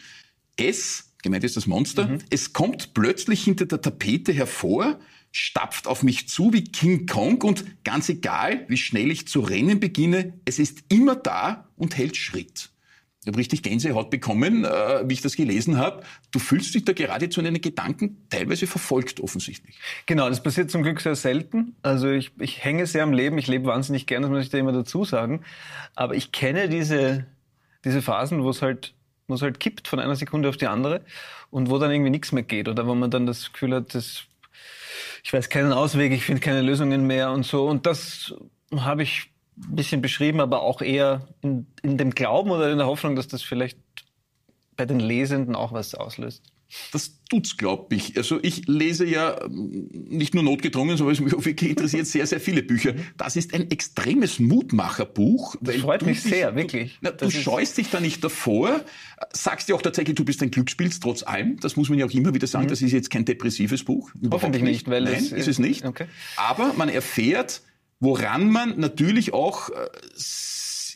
es, 0.57 1.13
gemeint 1.23 1.43
ist 1.43 1.57
das 1.57 1.67
Monster, 1.67 2.07
mhm. 2.07 2.19
es 2.31 2.53
kommt 2.53 2.95
plötzlich 2.95 3.43
hinter 3.43 3.67
der 3.67 3.81
Tapete 3.81 4.33
hervor, 4.33 5.01
stapft 5.33 5.87
auf 5.87 6.03
mich 6.03 6.29
zu 6.29 6.53
wie 6.53 6.65
King 6.65 7.07
Kong 7.07 7.43
und 7.43 7.85
ganz 7.85 8.09
egal, 8.09 8.65
wie 8.69 8.77
schnell 8.77 9.11
ich 9.11 9.29
zu 9.29 9.41
rennen 9.41 9.81
beginne, 9.81 10.35
es 10.45 10.59
ist 10.59 10.85
immer 10.89 11.17
da 11.17 11.69
und 11.77 11.97
hält 11.97 12.17
Schritt. 12.17 12.71
Ich 13.27 13.29
habe 13.29 13.39
richtig 13.39 13.65
Gänsehaut 13.65 14.09
bekommen, 14.09 14.65
äh, 14.65 15.03
wie 15.09 15.15
ich 15.15 15.21
das 15.21 15.35
gelesen 15.35 15.79
habe. 15.79 16.05
Du 16.31 16.39
fühlst 16.39 16.73
dich 16.77 16.85
da 16.85 16.93
geradezu 16.93 17.41
in 17.41 17.47
deinen 17.47 17.61
Gedanken 17.61 18.25
teilweise 18.31 18.69
verfolgt, 18.69 19.19
offensichtlich. 19.19 19.77
Genau, 20.07 20.29
das 20.29 20.45
passiert 20.45 20.71
zum 20.71 20.85
Glück 20.85 21.01
sehr 21.01 21.17
selten. 21.17 21.75
Also 21.83 22.09
ich, 22.09 22.31
ich 22.39 22.63
hänge 22.63 22.87
sehr 22.87 23.03
am 23.03 23.13
Leben, 23.13 23.37
ich 23.37 23.49
lebe 23.49 23.67
wahnsinnig 23.67 24.07
gern, 24.07 24.23
das 24.23 24.31
muss 24.31 24.45
ich 24.45 24.51
dir 24.51 24.59
immer 24.59 24.71
dazu 24.71 25.05
sagen. 25.05 25.43
Aber 25.97 26.15
ich 26.15 26.31
kenne 26.31 26.69
diese, 26.69 27.27
diese 27.85 28.01
Phasen, 28.01 28.45
wo 28.45 28.51
es 28.51 28.63
halt 28.63 28.95
wo 29.29 29.35
es 29.35 29.43
halt 29.43 29.59
kippt 29.59 29.89
von 29.89 29.99
einer 29.99 30.15
Sekunde 30.15 30.49
auf 30.49 30.57
die 30.57 30.69
andere 30.69 31.01
und 31.51 31.69
wo 31.69 31.79
dann 31.79 31.91
irgendwie 31.91 32.11
nichts 32.11 32.33
mehr 32.33 32.43
geht 32.43 32.69
oder 32.69 32.87
wo 32.87 32.95
man 32.95 33.11
dann 33.11 33.27
das 33.27 33.53
Gefühl 33.53 33.75
hat, 33.75 33.95
das 33.95 34.25
ich 35.25 35.33
weiß 35.33 35.49
keinen 35.49 35.73
Ausweg, 35.73 36.13
ich 36.13 36.25
finde 36.25 36.41
keine 36.41 36.63
Lösungen 36.63 37.07
mehr 37.07 37.31
und 37.31 37.45
so. 37.45 37.67
Und 37.67 37.87
das 37.87 38.35
habe 38.77 39.03
ich 39.03 39.31
ein 39.59 39.77
bisschen 39.77 40.03
beschrieben, 40.03 40.41
aber 40.41 40.63
auch 40.63 40.83
eher 40.83 41.27
in, 41.43 41.67
in 41.83 41.97
dem 41.97 42.11
Glauben 42.11 42.51
oder 42.51 42.71
in 42.71 42.79
der 42.79 42.87
Hoffnung, 42.87 43.17
dass 43.17 43.29
das 43.29 43.43
vielleicht 43.43 43.79
bei 44.77 44.85
den 44.85 45.01
Lesenden 45.01 45.57
auch 45.57 45.73
was 45.73 45.95
auslöst. 45.95 46.43
Das 46.93 47.21
tut's, 47.29 47.57
glaube 47.57 47.95
ich. 47.95 48.17
Also 48.17 48.39
ich 48.43 48.67
lese 48.67 49.07
ja 49.07 49.41
ähm, 49.45 49.89
nicht 49.93 50.35
nur 50.35 50.43
notgedrungen, 50.43 50.97
sondern 50.97 51.15
es 51.15 51.21
mich 51.21 51.35
auch 51.35 51.45
wirklich 51.45 51.71
interessiert 51.71 52.07
sehr, 52.07 52.27
sehr 52.27 52.41
viele 52.41 52.63
Bücher. 52.63 52.95
Das 53.17 53.37
ist 53.37 53.55
ein 53.55 53.71
extremes 53.71 54.39
Mutmacherbuch. 54.39 55.57
Das 55.61 55.77
freut 55.77 56.05
mich 56.05 56.23
dich, 56.23 56.31
sehr, 56.31 56.55
wirklich. 56.57 56.95
Du, 56.95 56.99
na, 57.03 57.11
du 57.13 57.31
scheust 57.31 57.79
dich 57.79 57.91
da 57.91 58.01
nicht 58.01 58.23
davor, 58.23 58.85
sagst 59.33 59.69
dir 59.69 59.77
auch 59.77 59.83
tatsächlich, 59.83 60.17
du 60.17 60.25
bist 60.25 60.43
ein 60.43 60.51
Glücksspiel, 60.51 60.91
trotz 61.01 61.23
allem. 61.23 61.59
Das 61.61 61.77
muss 61.77 61.89
man 61.89 61.99
ja 61.99 62.07
auch 62.07 62.11
immer 62.11 62.35
wieder 62.35 62.47
sagen. 62.47 62.67
Mhm. 62.67 62.71
Das 62.71 62.83
ist 62.83 62.93
jetzt 62.93 63.11
kein 63.11 63.25
depressives 63.25 63.85
Buch. 63.85 64.11
Hoffentlich 64.31 64.63
nicht, 64.63 64.89
weil 64.89 65.05
Nein, 65.05 65.15
es 65.15 65.33
ist 65.33 65.49
es 65.49 65.59
nicht. 65.59 65.85
Okay. 65.85 66.07
Aber 66.37 66.73
man 66.77 66.89
erfährt, 66.89 67.63
woran 68.01 68.51
man 68.51 68.79
natürlich 68.79 69.33
auch 69.33 69.71
äh, 69.71 69.89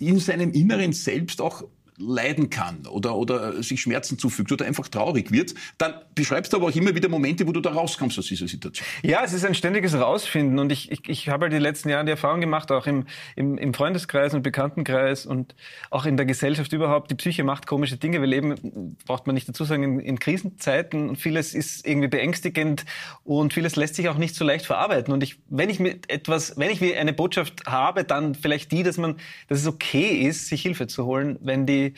in 0.01 0.19
seinem 0.19 0.53
Inneren 0.53 0.93
selbst 0.93 1.41
auch 1.41 1.65
leiden 2.01 2.51
kann 2.51 2.87
oder, 2.87 3.15
oder 3.15 3.63
sich 3.63 3.81
Schmerzen 3.83 4.19
zufügt 4.19 4.51
oder 4.51 4.65
einfach 4.65 4.89
traurig 4.89 5.31
wird, 5.31 5.55
dann 5.79 5.95
beschreibst 6.15 6.53
du 6.53 6.57
aber 6.57 6.67
auch 6.67 6.75
immer 6.75 6.95
wieder 6.95 7.09
Momente, 7.09 7.47
wo 7.47 7.53
du 7.53 7.61
da 7.61 7.71
rauskommst 7.71 8.19
aus 8.19 8.27
dieser 8.27 8.49
Situation. 8.49 8.87
Ja, 9.03 9.23
es 9.25 9.33
ist 9.33 9.45
ein 9.45 9.55
ständiges 9.55 9.95
Rausfinden 9.95 10.59
und 10.59 10.73
ich, 10.73 10.91
ich, 10.91 11.09
ich 11.09 11.29
habe 11.29 11.45
halt 11.45 11.53
die 11.53 11.59
letzten 11.59 11.91
Jahre 11.91 12.05
die 12.05 12.11
Erfahrung 12.11 12.41
gemacht, 12.41 12.73
auch 12.73 12.87
im, 12.87 13.05
im, 13.37 13.59
im 13.59 13.75
Freundeskreis 13.75 14.35
und 14.35 14.43
Bekanntenkreis 14.43 15.27
und 15.27 15.55
auch 15.91 16.07
in 16.07 16.17
der 16.17 16.27
Gesellschaft 16.27 16.73
überhaupt, 16.73 17.11
die 17.11 17.15
Psyche 17.15 17.45
macht 17.45 17.67
komische 17.67 17.97
Dinge. 17.97 18.21
Wir 18.21 18.29
leben, 18.29 18.97
braucht 19.07 19.27
man 19.27 19.35
nicht 19.35 19.49
dazu 19.49 19.65
sagen, 19.65 19.83
in, 19.83 20.01
in 20.01 20.19
Krisenzeiten. 20.19 21.17
Vieles 21.17 21.55
ist 21.55 21.87
irgendwie 21.87 22.09
beängstigend 22.09 22.85
und 23.25 23.53
vieles 23.53 23.77
lässt 23.77 23.97
sich 23.97 24.09
auch 24.09 24.17
nicht 24.17 24.35
so 24.35 24.45
leicht 24.45 24.67
verarbeiten. 24.67 25.13
Und 25.13 25.23
ich, 25.23 25.39
wenn 25.49 25.69
ich 25.69 25.79
mit 25.79 26.11
etwas, 26.11 26.57
wenn 26.57 26.71
ich 26.71 26.81
eine 26.97 27.13
Botschaft 27.13 27.67
habe, 27.67 28.05
dann 28.05 28.35
vielleicht 28.35 28.73
die, 28.73 28.83
dass 28.83 28.97
man, 28.97 29.17
dass 29.49 29.61
es 29.61 29.67
okay 29.67 30.27
ist, 30.27 30.49
sich 30.49 30.63
Hilfe 30.63 30.87
zu 30.87 31.05
holen, 31.05 31.39
wenn 31.43 31.67
die 31.67 31.90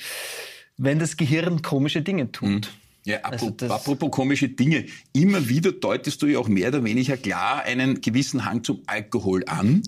wenn 0.77 0.99
das 0.99 1.17
Gehirn 1.17 1.63
komische 1.63 2.03
Dinge 2.03 2.33
tut. 2.33 2.49
Mhm. 2.49 2.61
Ja, 3.05 3.19
apropos, 3.23 3.63
also 3.63 3.75
apropos 3.75 4.11
komische 4.11 4.49
Dinge. 4.49 4.87
Immer 5.13 5.49
wieder 5.49 5.73
deutest 5.73 6.23
du 6.23 6.27
ja 6.27 6.39
auch 6.39 6.49
mehr 6.49 6.69
oder 6.69 6.85
weniger 6.85 7.17
klar 7.17 7.63
einen 7.63 8.01
gewissen 8.01 8.45
Hang 8.45 8.63
zum 8.63 8.83
Alkohol 8.87 9.43
an. 9.47 9.83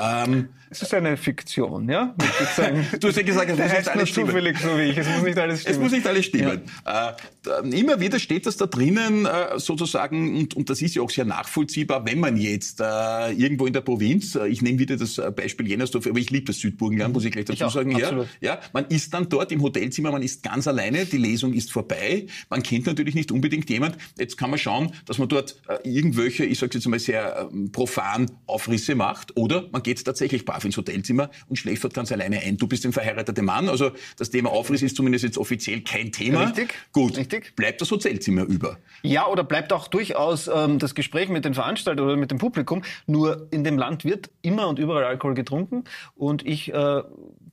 Ähm, 0.00 0.48
es 0.70 0.82
ist 0.82 0.92
eine 0.92 1.16
Fiktion, 1.16 1.88
ja? 1.88 2.16
du 2.98 3.08
hast 3.08 3.16
ja 3.16 3.22
gesagt, 3.22 3.50
es 3.50 3.58
muss 3.58 3.72
nicht 3.72 3.88
alles 3.88 4.08
stimmen. 4.08 4.26
zufällig 4.26 4.58
so 4.58 4.76
wie 4.76 4.82
ich. 4.82 4.96
Es 4.96 5.08
muss 5.08 5.22
nicht 5.22 5.38
alles 5.38 5.60
stimmen. 5.60 5.76
Es 5.76 5.80
muss 5.80 5.92
nicht 5.92 6.06
alles 6.06 6.24
stimmen. 6.24 6.62
Ja. 6.84 7.16
Äh, 7.62 7.78
immer 7.78 8.00
wieder 8.00 8.18
steht 8.18 8.44
das 8.46 8.56
da 8.56 8.66
drinnen, 8.66 9.24
äh, 9.24 9.58
sozusagen, 9.58 10.36
und, 10.36 10.54
und 10.54 10.70
das 10.70 10.82
ist 10.82 10.96
ja 10.96 11.02
auch 11.02 11.10
sehr 11.10 11.24
nachvollziehbar, 11.24 12.04
wenn 12.06 12.18
man 12.18 12.36
jetzt 12.36 12.80
äh, 12.80 13.30
irgendwo 13.32 13.66
in 13.66 13.72
der 13.72 13.82
Provinz, 13.82 14.34
äh, 14.34 14.48
ich 14.48 14.62
nehme 14.62 14.80
wieder 14.80 14.96
das 14.96 15.18
äh, 15.18 15.30
Beispiel 15.30 15.68
Jennersdorf, 15.68 16.08
aber 16.08 16.18
ich 16.18 16.30
liebe 16.30 16.46
das 16.46 16.58
Südburgenland, 16.58 17.14
muss 17.14 17.24
ich 17.24 17.30
gleich 17.30 17.44
dazu 17.44 17.66
ich 17.66 17.72
sagen. 17.72 17.96
Ja, 17.96 18.24
ja, 18.40 18.60
man 18.72 18.86
ist 18.86 19.14
dann 19.14 19.28
dort 19.28 19.52
im 19.52 19.62
Hotelzimmer, 19.62 20.10
man 20.10 20.22
ist 20.22 20.42
ganz 20.42 20.66
alleine, 20.66 21.04
die 21.04 21.18
Lesung 21.18 21.52
ist 21.52 21.70
vorbei, 21.70 22.26
man 22.50 22.53
kennt 22.62 22.86
natürlich 22.86 23.14
nicht 23.14 23.32
unbedingt 23.32 23.68
jemand. 23.70 23.96
Jetzt 24.18 24.36
kann 24.36 24.50
man 24.50 24.58
schauen, 24.58 24.92
dass 25.06 25.18
man 25.18 25.28
dort 25.28 25.60
äh, 25.68 25.88
irgendwelche, 25.88 26.44
ich 26.44 26.58
sage 26.58 26.74
jetzt 26.74 26.86
mal 26.86 26.98
sehr 26.98 27.48
ähm, 27.52 27.72
profan 27.72 28.30
Aufrisse 28.46 28.94
macht, 28.94 29.36
oder 29.36 29.68
man 29.72 29.82
geht 29.82 30.04
tatsächlich 30.04 30.44
brav 30.44 30.64
ins 30.64 30.76
Hotelzimmer 30.76 31.30
und 31.48 31.56
schläft 31.56 31.84
dort 31.84 31.94
ganz 31.94 32.12
alleine 32.12 32.40
ein. 32.40 32.56
Du 32.56 32.66
bist 32.66 32.84
ein 32.84 32.92
verheirateter 32.92 33.42
Mann, 33.42 33.68
also 33.68 33.92
das 34.16 34.30
Thema 34.30 34.50
Aufriss 34.50 34.82
ist 34.82 34.96
zumindest 34.96 35.24
jetzt 35.24 35.38
offiziell 35.38 35.80
kein 35.82 36.12
Thema. 36.12 36.44
Richtig. 36.44 36.74
Gut. 36.92 37.16
Richtig. 37.16 37.54
Bleibt 37.56 37.80
das 37.80 37.90
Hotelzimmer 37.90 38.42
über? 38.44 38.78
Ja, 39.02 39.26
oder 39.26 39.44
bleibt 39.44 39.72
auch 39.72 39.88
durchaus 39.88 40.48
ähm, 40.48 40.78
das 40.78 40.94
Gespräch 40.94 41.28
mit 41.28 41.44
den 41.44 41.54
Veranstaltern 41.54 42.04
oder 42.04 42.16
mit 42.16 42.30
dem 42.30 42.38
Publikum. 42.38 42.82
Nur 43.06 43.48
in 43.50 43.64
dem 43.64 43.78
Land 43.78 44.04
wird 44.04 44.30
immer 44.42 44.68
und 44.68 44.78
überall 44.78 45.04
Alkohol 45.04 45.34
getrunken 45.34 45.84
und 46.14 46.46
ich 46.46 46.72
äh, 46.72 47.02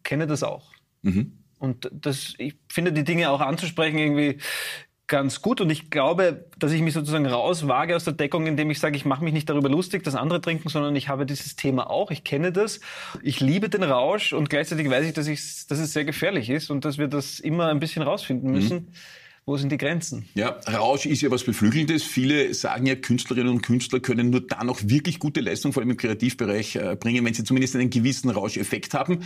kenne 0.04 0.28
das 0.28 0.44
auch. 0.44 0.72
Mhm. 1.02 1.34
Und 1.60 1.90
das, 1.94 2.34
ich 2.38 2.56
finde 2.70 2.92
die 2.92 3.04
Dinge 3.04 3.30
auch 3.30 3.40
anzusprechen 3.40 3.98
irgendwie 3.98 4.38
ganz 5.12 5.42
gut 5.42 5.60
und 5.60 5.70
ich 5.70 5.90
glaube, 5.90 6.46
dass 6.58 6.72
ich 6.72 6.82
mich 6.82 6.94
sozusagen 6.94 7.26
rauswage 7.26 7.98
aus 7.98 8.06
der 8.06 8.14
Deckung, 8.14 8.48
indem 8.48 8.72
ich 8.72 8.80
sage, 8.80 8.96
ich 8.96 9.04
mache 9.04 9.26
mich 9.26 9.34
nicht 9.34 9.50
darüber 9.50 9.68
lustig, 9.68 10.04
dass 10.04 10.16
andere 10.16 10.40
trinken, 10.40 10.70
sondern 10.70 10.96
ich 10.96 11.10
habe 11.10 11.26
dieses 11.26 11.58
Thema 11.58 11.90
auch, 11.90 12.12
ich 12.12 12.24
kenne 12.24 12.54
das, 12.54 12.80
ich 13.22 13.42
liebe 13.42 13.68
den 13.68 13.84
Rausch 13.84 14.32
und 14.32 14.50
gleichzeitig 14.50 14.90
weiß 14.90 15.06
ich, 15.06 15.14
dass, 15.14 15.28
ich, 15.28 15.68
dass 15.68 15.80
es 15.80 15.92
sehr 15.92 16.06
gefährlich 16.06 16.50
ist 16.50 16.72
und 16.72 16.86
dass 16.86 16.98
wir 16.98 17.10
das 17.10 17.42
immer 17.42 17.68
ein 17.68 17.82
bisschen 17.82 18.04
rausfinden 18.04 18.52
müssen. 18.52 18.78
Mhm. 18.78 18.88
Wo 19.46 19.58
sind 19.58 19.72
die 19.72 19.78
Grenzen? 19.78 20.30
Ja, 20.36 20.60
Rausch 20.72 21.08
ist 21.08 21.22
ja 21.22 21.32
was 21.32 21.44
Beflügelndes. 21.44 22.04
Viele 22.04 22.54
sagen 22.54 22.86
ja, 22.86 22.96
Künstlerinnen 22.96 23.50
und 23.50 23.64
Künstler 23.64 24.00
können 24.00 24.30
nur 24.30 24.48
dann 24.48 24.70
auch 24.70 24.80
wirklich 24.84 25.20
gute 25.20 25.42
Leistung, 25.42 25.74
vor 25.74 25.82
allem 25.82 25.90
im 25.90 25.98
Kreativbereich, 25.98 26.76
äh, 26.76 26.96
bringen, 26.96 27.26
wenn 27.26 27.34
sie 27.34 27.44
zumindest 27.44 27.76
einen 27.76 27.90
gewissen 27.90 28.30
Rauscheffekt 28.30 28.94
haben 28.94 29.24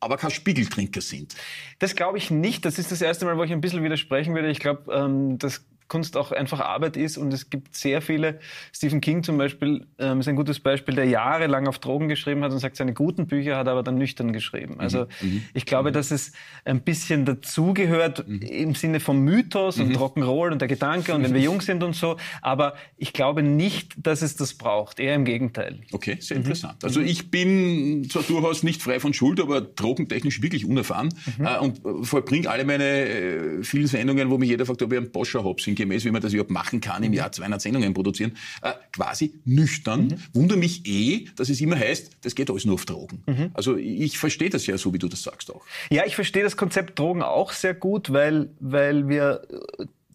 aber 0.00 0.16
kein 0.16 0.30
Spiegeltrinker 0.30 1.00
sind. 1.00 1.34
Das 1.78 1.94
glaube 1.94 2.18
ich 2.18 2.30
nicht. 2.30 2.64
Das 2.64 2.78
ist 2.78 2.92
das 2.92 3.02
erste 3.02 3.24
Mal, 3.24 3.36
wo 3.36 3.42
ich 3.42 3.52
ein 3.52 3.60
bisschen 3.60 3.82
widersprechen 3.82 4.34
würde. 4.34 4.50
Ich 4.50 4.60
glaube, 4.60 4.92
ähm, 4.92 5.38
das 5.38 5.64
Kunst 5.88 6.16
auch 6.16 6.32
einfach 6.32 6.60
Arbeit 6.60 6.96
ist 6.96 7.16
und 7.16 7.32
es 7.32 7.50
gibt 7.50 7.74
sehr 7.74 8.02
viele, 8.02 8.38
Stephen 8.72 9.00
King 9.00 9.22
zum 9.22 9.38
Beispiel 9.38 9.86
ähm, 9.98 10.20
ist 10.20 10.28
ein 10.28 10.36
gutes 10.36 10.60
Beispiel, 10.60 10.94
der 10.94 11.06
jahrelang 11.06 11.66
auf 11.66 11.78
Drogen 11.78 12.08
geschrieben 12.08 12.44
hat 12.44 12.52
und 12.52 12.58
sagt, 12.58 12.76
seine 12.76 12.92
guten 12.92 13.26
Bücher 13.26 13.56
hat 13.56 13.66
er 13.66 13.72
aber 13.72 13.82
dann 13.82 13.96
nüchtern 13.96 14.32
geschrieben. 14.32 14.74
Mhm, 14.74 14.80
also 14.80 15.06
mhm. 15.20 15.42
ich 15.54 15.66
glaube, 15.66 15.90
mhm. 15.90 15.94
dass 15.94 16.10
es 16.10 16.32
ein 16.64 16.82
bisschen 16.82 17.24
dazugehört 17.24 18.28
mhm. 18.28 18.42
im 18.42 18.74
Sinne 18.74 19.00
vom 19.00 19.20
Mythos 19.20 19.78
und 19.78 19.88
mhm. 19.88 19.96
Rock'n'Roll 19.96 20.52
und 20.52 20.60
der 20.60 20.68
Gedanke 20.68 21.14
und 21.14 21.22
wenn 21.22 21.34
wir 21.34 21.40
jung 21.40 21.60
sind 21.62 21.82
und 21.82 21.96
so, 21.96 22.16
aber 22.42 22.74
ich 22.96 23.12
glaube 23.12 23.42
nicht, 23.42 23.94
dass 23.96 24.22
es 24.22 24.36
das 24.36 24.54
braucht, 24.54 25.00
eher 25.00 25.14
im 25.14 25.24
Gegenteil. 25.24 25.80
Okay, 25.92 26.18
sehr 26.20 26.36
interessant. 26.36 26.84
Also 26.84 27.00
ich 27.00 27.30
bin 27.30 28.08
zwar 28.10 28.22
durchaus 28.22 28.62
nicht 28.62 28.82
frei 28.82 29.00
von 29.00 29.14
Schuld, 29.14 29.40
aber 29.40 29.62
drogentechnisch 29.62 30.42
wirklich 30.42 30.66
unerfahren 30.66 31.08
äh, 31.38 31.58
und 31.58 31.80
vollbringe 32.06 32.50
alle 32.50 32.64
meine 32.64 32.84
äh, 32.84 33.62
vielen 33.62 33.86
Sendungen, 33.86 34.30
wo 34.30 34.36
mich 34.36 34.50
jeder 34.50 34.66
fragt, 34.66 34.82
ob 34.82 34.92
ich 34.92 34.98
einen 34.98 35.10
Boscher 35.10 35.44
habe, 35.44 35.60
sinngemäß, 35.78 36.04
wie 36.04 36.10
man 36.10 36.20
das 36.20 36.32
überhaupt 36.32 36.50
machen 36.50 36.80
kann, 36.80 37.02
im 37.02 37.12
Jahr 37.12 37.32
200 37.32 37.60
Sendungen 37.60 37.94
produzieren, 37.94 38.32
äh, 38.62 38.72
quasi 38.92 39.34
nüchtern. 39.44 40.08
Mhm. 40.08 40.16
Wundere 40.34 40.58
mich 40.58 40.86
eh, 40.86 41.26
dass 41.36 41.48
es 41.48 41.60
immer 41.60 41.76
heißt, 41.76 42.18
das 42.22 42.34
geht 42.34 42.50
alles 42.50 42.64
nur 42.64 42.74
auf 42.74 42.84
Drogen. 42.84 43.22
Mhm. 43.26 43.50
Also 43.54 43.76
ich 43.76 44.18
verstehe 44.18 44.50
das 44.50 44.66
ja 44.66 44.76
so, 44.76 44.92
wie 44.92 44.98
du 44.98 45.08
das 45.08 45.22
sagst 45.22 45.52
auch. 45.52 45.64
Ja, 45.90 46.04
ich 46.06 46.14
verstehe 46.14 46.42
das 46.42 46.56
Konzept 46.56 46.98
Drogen 46.98 47.22
auch 47.22 47.52
sehr 47.52 47.74
gut, 47.74 48.12
weil, 48.12 48.50
weil 48.60 49.08
wir 49.08 49.42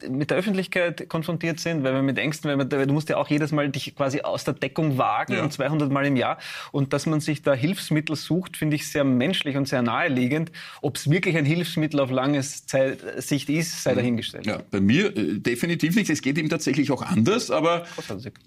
mit 0.10 0.30
der 0.30 0.38
Öffentlichkeit 0.38 1.10
konfrontiert 1.10 1.60
sind, 1.60 1.84
weil 1.84 1.94
wir 1.94 2.02
mit 2.02 2.18
Ängsten, 2.18 2.50
weil, 2.50 2.58
man, 2.58 2.72
weil 2.72 2.88
du 2.88 2.94
musst 2.94 3.10
ja 3.10 3.18
auch 3.18 3.30
jedes 3.30 3.52
Mal 3.52 3.70
dich 3.70 3.96
quasi 3.96 4.22
aus 4.22 4.44
der 4.44 4.54
Deckung 4.54 4.98
wagen 4.98 5.34
ja. 5.34 5.44
und 5.44 5.52
200 5.52 5.92
Mal 5.92 6.06
im 6.06 6.16
Jahr 6.16 6.38
und 6.72 6.94
dass 6.94 7.06
man 7.06 7.20
sich 7.20 7.42
da 7.42 7.54
Hilfsmittel 7.54 8.16
sucht, 8.16 8.58
finde 8.58 8.76
ich 8.76 8.88
sehr 8.88 9.04
menschlich 9.04 9.58
und 9.58 9.68
sehr 9.68 9.82
naheliegend. 9.82 10.52
Ob 10.82 10.98
es 10.98 11.10
wirklich 11.10 11.38
ein 11.38 11.46
Hilfsmittel 11.46 12.00
auf 12.00 12.12
lange 12.12 12.42
Zeit, 12.42 13.00
Sicht 13.18 13.50
ist, 13.50 13.84
sei 13.84 13.92
mhm. 13.92 13.96
dahingestellt. 13.98 14.46
Ja, 14.46 14.62
bei 14.72 14.80
mir 14.80 15.16
äh, 15.16 15.40
definitiv 15.40 15.96
nicht. 15.96 16.10
Es 16.10 16.22
geht 16.22 16.38
ihm 16.38 16.50
tatsächlich 16.50 16.92
auch 16.92 17.02
anders, 17.02 17.52
aber 17.52 17.86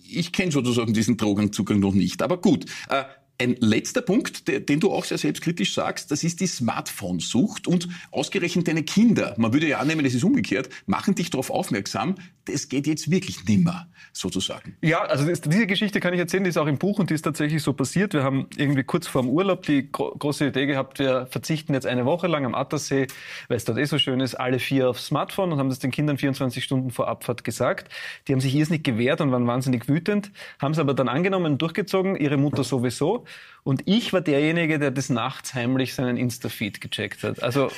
ich 0.09 0.33
kenne 0.33 0.53
sozusagen 0.53 0.93
diesen 0.93 1.17
Drogenzugang 1.17 1.81
noch 1.81 1.95
nicht. 1.95 2.23
Aber 2.23 2.39
gut. 2.39 2.67
Äh, 2.89 3.05
ein 3.38 3.57
letzter 3.61 4.02
Punkt, 4.02 4.49
den 4.49 4.81
du 4.81 4.93
auch 4.93 5.05
sehr 5.05 5.19
selbstkritisch 5.19 5.75
sagst, 5.75 6.11
das 6.11 6.25
ist 6.25 6.40
die 6.40 6.47
Smartphone-Sucht 6.47 7.66
und 7.66 7.88
ausgerechnet 8.11 8.69
deine 8.69 8.83
Kinder, 8.83 9.35
man 9.37 9.52
würde 9.52 9.69
ja 9.69 9.78
annehmen, 9.78 10.05
es 10.07 10.14
ist 10.14 10.25
umgekehrt, 10.25 10.71
machen 10.87 11.14
dich 11.14 11.31
darauf 11.31 11.50
aufmerksam, 11.50 12.16
das 12.47 12.69
geht 12.69 12.87
jetzt 12.87 13.11
wirklich 13.11 13.45
nimmer, 13.45 13.88
sozusagen. 14.12 14.76
Ja, 14.81 15.00
also 15.02 15.26
das, 15.26 15.40
diese 15.40 15.66
Geschichte 15.66 16.00
kann 16.00 16.14
ich 16.14 16.21
erzählen, 16.21 16.45
die 16.45 16.50
ist 16.50 16.57
auch 16.57 16.66
im 16.66 16.78
Buch 16.78 16.99
und 16.99 17.11
die 17.11 17.14
ist 17.14 17.23
tatsächlich 17.23 17.62
so 17.62 17.73
passiert. 17.73 18.14
Wir 18.14 18.23
haben 18.23 18.47
irgendwie 18.57 18.85
kurz 18.85 19.07
vor 19.07 19.23
dem 19.23 19.31
Urlaub 19.31 19.62
die 19.62 19.90
gro 19.90 20.14
große 20.16 20.47
Idee 20.47 20.66
gehabt, 20.66 20.99
wir 20.99 21.26
verzichten 21.26 21.75
jetzt 21.75 21.87
eine 21.87 22.07
Woche 22.07 22.26
lang 22.28 22.47
am 22.47 22.55
Attersee, 22.55 23.09
weil 23.49 23.57
es 23.57 23.64
dort 23.64 23.78
eh 23.78 23.85
so 23.85 23.99
schön 23.99 24.21
ist, 24.21 24.35
alle 24.37 24.59
vier 24.59 24.88
aufs 24.88 25.07
Smartphone 25.07 25.52
und 25.52 25.59
haben 25.59 25.69
das 25.69 25.81
den 25.81 25.90
Kindern 25.90 26.16
24 26.16 26.62
Stunden 26.62 26.90
vor 26.90 27.09
Abfahrt 27.09 27.45
gesagt. 27.45 27.93
Die 28.28 28.33
haben 28.33 28.40
sich 28.40 28.55
irrsinnig 28.55 28.85
gewehrt 28.85 29.21
und 29.21 29.33
waren 29.33 29.47
wahnsinnig 29.47 29.88
wütend, 29.88 30.31
haben 30.61 30.73
es 30.73 30.78
aber 30.78 30.95
dann 30.95 31.09
angenommen 31.09 31.52
und 31.52 31.62
durchgezogen, 31.62 32.16
ihre 32.16 32.37
Mutter 32.37 32.64
sowieso. 32.64 33.25
Und 33.66 33.83
ich 33.87 34.12
war 34.12 34.21
derjenige, 34.21 34.78
der 34.78 34.92
des 34.92 35.11
Nachts 35.11 35.52
heimlich 35.52 35.95
seinen 35.95 36.16
Insta-Feed 36.16 36.80
gecheckt 36.80 37.25
hat. 37.25 37.42
Also 37.42 37.73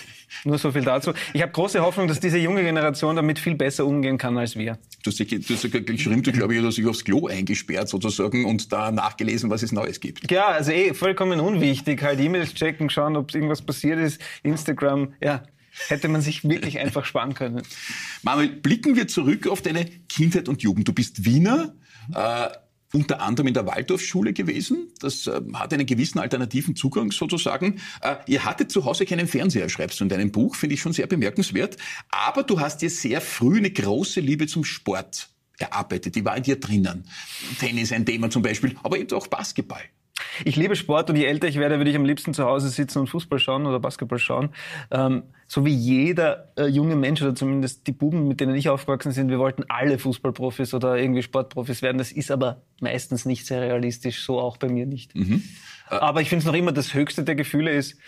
nur 0.44 0.58
so 0.58 0.70
viel 0.70 0.82
dazu. 0.82 1.14
Ich 1.32 1.40
habe 1.40 1.50
große 1.50 1.80
Hoffnung, 1.80 2.08
dass 2.08 2.20
diese 2.20 2.36
junge 2.36 2.62
Generation 2.62 3.16
damit 3.16 3.38
viel 3.38 3.54
besser 3.54 3.86
umgehen 3.86 4.18
kann 4.18 4.36
als 4.36 4.54
wir. 4.54 4.78
Du 5.02 5.10
hast, 5.10 5.18
du 5.18 5.54
hast 5.54 5.62
sogar 5.62 5.80
geschrieben, 5.80 6.22
du 6.22 6.30
glaube 6.32 6.54
ich, 6.54 6.62
hast 6.62 6.76
dich 6.76 6.86
aufs 6.86 7.04
Klo 7.04 7.26
eingesperrt 7.26 7.88
sozusagen 7.88 8.44
und 8.44 8.70
da 8.70 8.90
nachgelesen, 8.90 9.48
was 9.48 9.62
es 9.62 9.72
Neues 9.72 9.98
gibt. 10.00 10.30
Ja, 10.30 10.48
also 10.48 10.72
eh 10.72 10.92
vollkommen 10.92 11.40
unwichtig. 11.40 12.02
Halt 12.02 12.20
E-Mails 12.20 12.52
checken, 12.52 12.90
schauen, 12.90 13.16
ob 13.16 13.34
irgendwas 13.34 13.62
passiert 13.62 13.98
ist. 13.98 14.20
Instagram, 14.42 15.14
ja, 15.22 15.44
hätte 15.86 16.08
man 16.08 16.20
sich 16.20 16.46
wirklich 16.46 16.78
einfach 16.80 17.06
sparen 17.06 17.32
können. 17.32 17.62
Manuel, 18.22 18.48
blicken 18.48 18.94
wir 18.94 19.08
zurück 19.08 19.46
auf 19.46 19.62
deine 19.62 19.86
Kindheit 20.08 20.50
und 20.50 20.62
Jugend. 20.62 20.86
Du 20.86 20.92
bist 20.92 21.24
Wiener. 21.24 21.74
Äh, 22.14 22.48
unter 22.92 23.20
anderem 23.20 23.48
in 23.48 23.54
der 23.54 23.66
Waldorfschule 23.66 24.32
gewesen. 24.32 24.88
Das 25.00 25.26
äh, 25.26 25.40
hat 25.54 25.72
einen 25.72 25.86
gewissen 25.86 26.18
alternativen 26.18 26.76
Zugang 26.76 27.12
sozusagen. 27.12 27.80
Äh, 28.00 28.16
ihr 28.26 28.44
hattet 28.44 28.72
zu 28.72 28.84
Hause 28.84 29.04
keinen 29.04 29.28
Fernseher, 29.28 29.68
schreibst 29.68 30.00
du 30.00 30.04
in 30.04 30.08
deinem 30.08 30.32
Buch, 30.32 30.54
finde 30.54 30.74
ich 30.74 30.80
schon 30.80 30.92
sehr 30.92 31.06
bemerkenswert. 31.06 31.76
Aber 32.10 32.42
du 32.42 32.60
hast 32.60 32.82
dir 32.82 32.90
sehr 32.90 33.20
früh 33.20 33.58
eine 33.58 33.70
große 33.70 34.20
Liebe 34.20 34.46
zum 34.46 34.64
Sport 34.64 35.28
erarbeitet. 35.58 36.14
Die 36.14 36.24
war 36.24 36.36
in 36.36 36.44
dir 36.44 36.58
drinnen. 36.58 37.08
Tennis 37.58 37.92
ein 37.92 38.06
Thema 38.06 38.30
zum 38.30 38.42
Beispiel, 38.42 38.76
aber 38.82 38.98
eben 38.98 39.12
auch 39.12 39.26
Basketball. 39.26 39.82
Ich 40.44 40.56
liebe 40.56 40.76
Sport 40.76 41.10
und 41.10 41.16
je 41.16 41.24
älter 41.24 41.48
ich 41.48 41.58
werde, 41.58 41.78
würde 41.78 41.90
ich 41.90 41.96
am 41.96 42.04
liebsten 42.04 42.34
zu 42.34 42.44
Hause 42.44 42.68
sitzen 42.68 43.00
und 43.00 43.06
Fußball 43.08 43.38
schauen 43.38 43.66
oder 43.66 43.80
Basketball 43.80 44.18
schauen. 44.18 44.50
Ähm, 44.90 45.24
so 45.46 45.64
wie 45.64 45.74
jeder 45.74 46.52
äh, 46.56 46.66
junge 46.66 46.96
Mensch 46.96 47.22
oder 47.22 47.34
zumindest 47.34 47.86
die 47.86 47.92
Buben, 47.92 48.28
mit 48.28 48.40
denen 48.40 48.54
ich 48.54 48.68
aufgewachsen 48.68 49.14
bin, 49.14 49.28
wir 49.30 49.38
wollten 49.38 49.64
alle 49.68 49.98
Fußballprofis 49.98 50.74
oder 50.74 50.96
irgendwie 50.96 51.22
Sportprofis 51.22 51.82
werden. 51.82 51.98
Das 51.98 52.12
ist 52.12 52.30
aber 52.30 52.62
meistens 52.80 53.24
nicht 53.24 53.46
sehr 53.46 53.60
realistisch, 53.60 54.22
so 54.22 54.38
auch 54.38 54.56
bei 54.56 54.68
mir 54.68 54.86
nicht. 54.86 55.14
Mhm. 55.14 55.42
Aber 55.86 56.20
ich 56.20 56.28
finde 56.28 56.40
es 56.40 56.46
noch 56.46 56.54
immer 56.54 56.72
das 56.72 56.92
höchste 56.94 57.24
der 57.24 57.34
Gefühle 57.34 57.72
ist, 57.72 57.98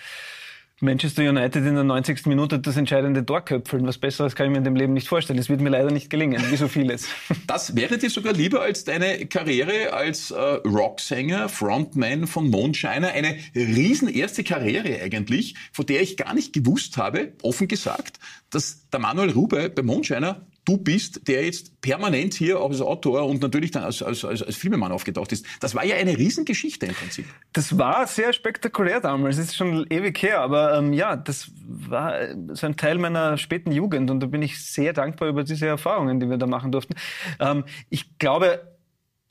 Manchester 0.82 1.28
United 1.28 1.66
in 1.66 1.74
der 1.74 1.84
90. 1.84 2.24
Minute 2.24 2.58
das 2.58 2.76
entscheidende 2.76 3.24
Tor 3.24 3.42
köpfeln. 3.42 3.86
Was 3.86 3.98
Besseres 3.98 4.34
kann 4.34 4.46
ich 4.46 4.52
mir 4.52 4.58
in 4.58 4.64
dem 4.64 4.76
Leben 4.76 4.94
nicht 4.94 5.08
vorstellen. 5.08 5.36
Das 5.36 5.50
wird 5.50 5.60
mir 5.60 5.68
leider 5.68 5.90
nicht 5.90 6.08
gelingen, 6.08 6.42
wie 6.50 6.56
so 6.56 6.68
vieles. 6.68 7.08
Das 7.46 7.74
wäre 7.74 7.98
dir 7.98 8.10
sogar 8.10 8.32
lieber 8.32 8.62
als 8.62 8.84
deine 8.84 9.26
Karriere 9.26 9.92
als 9.92 10.30
äh, 10.30 10.36
Rocksänger, 10.38 11.48
Frontman 11.48 12.26
von 12.26 12.48
Mondscheiner. 12.48 13.08
Eine 13.08 13.36
riesen 13.54 14.08
erste 14.08 14.44
Karriere 14.44 15.02
eigentlich, 15.02 15.56
von 15.72 15.84
der 15.84 16.00
ich 16.00 16.16
gar 16.16 16.32
nicht 16.32 16.52
gewusst 16.52 16.96
habe, 16.96 17.32
offen 17.42 17.66
gesagt, 17.66 18.18
dass 18.50 18.88
der 18.90 19.00
Manuel 19.00 19.30
Rube 19.30 19.68
bei 19.68 19.82
Mondscheiner 19.82 20.46
du 20.64 20.76
bist, 20.76 21.26
der 21.28 21.44
jetzt 21.44 21.80
permanent 21.80 22.34
hier 22.34 22.60
auch 22.60 22.70
als 22.70 22.80
Autor 22.80 23.26
und 23.26 23.42
natürlich 23.42 23.70
dann 23.70 23.84
als, 23.84 24.02
als, 24.02 24.24
als, 24.24 24.42
als 24.42 24.56
Filmemann 24.56 24.92
aufgetaucht 24.92 25.32
ist. 25.32 25.46
Das 25.60 25.74
war 25.74 25.84
ja 25.84 25.96
eine 25.96 26.16
Riesengeschichte 26.16 26.86
im 26.86 26.94
Prinzip. 26.94 27.26
Das 27.52 27.78
war 27.78 28.06
sehr 28.06 28.32
spektakulär 28.32 29.00
damals. 29.00 29.36
Das 29.36 29.46
ist 29.46 29.56
schon 29.56 29.86
ewig 29.90 30.22
her, 30.22 30.40
aber 30.40 30.76
ähm, 30.78 30.92
ja, 30.92 31.16
das 31.16 31.50
war 31.56 32.14
so 32.54 32.66
ein 32.66 32.76
Teil 32.76 32.98
meiner 32.98 33.38
späten 33.38 33.72
Jugend 33.72 34.10
und 34.10 34.20
da 34.20 34.26
bin 34.26 34.42
ich 34.42 34.64
sehr 34.64 34.92
dankbar 34.92 35.28
über 35.28 35.44
diese 35.44 35.66
Erfahrungen, 35.66 36.20
die 36.20 36.28
wir 36.28 36.36
da 36.36 36.46
machen 36.46 36.72
durften. 36.72 36.94
Ähm, 37.38 37.64
ich 37.88 38.18
glaube, 38.18 38.60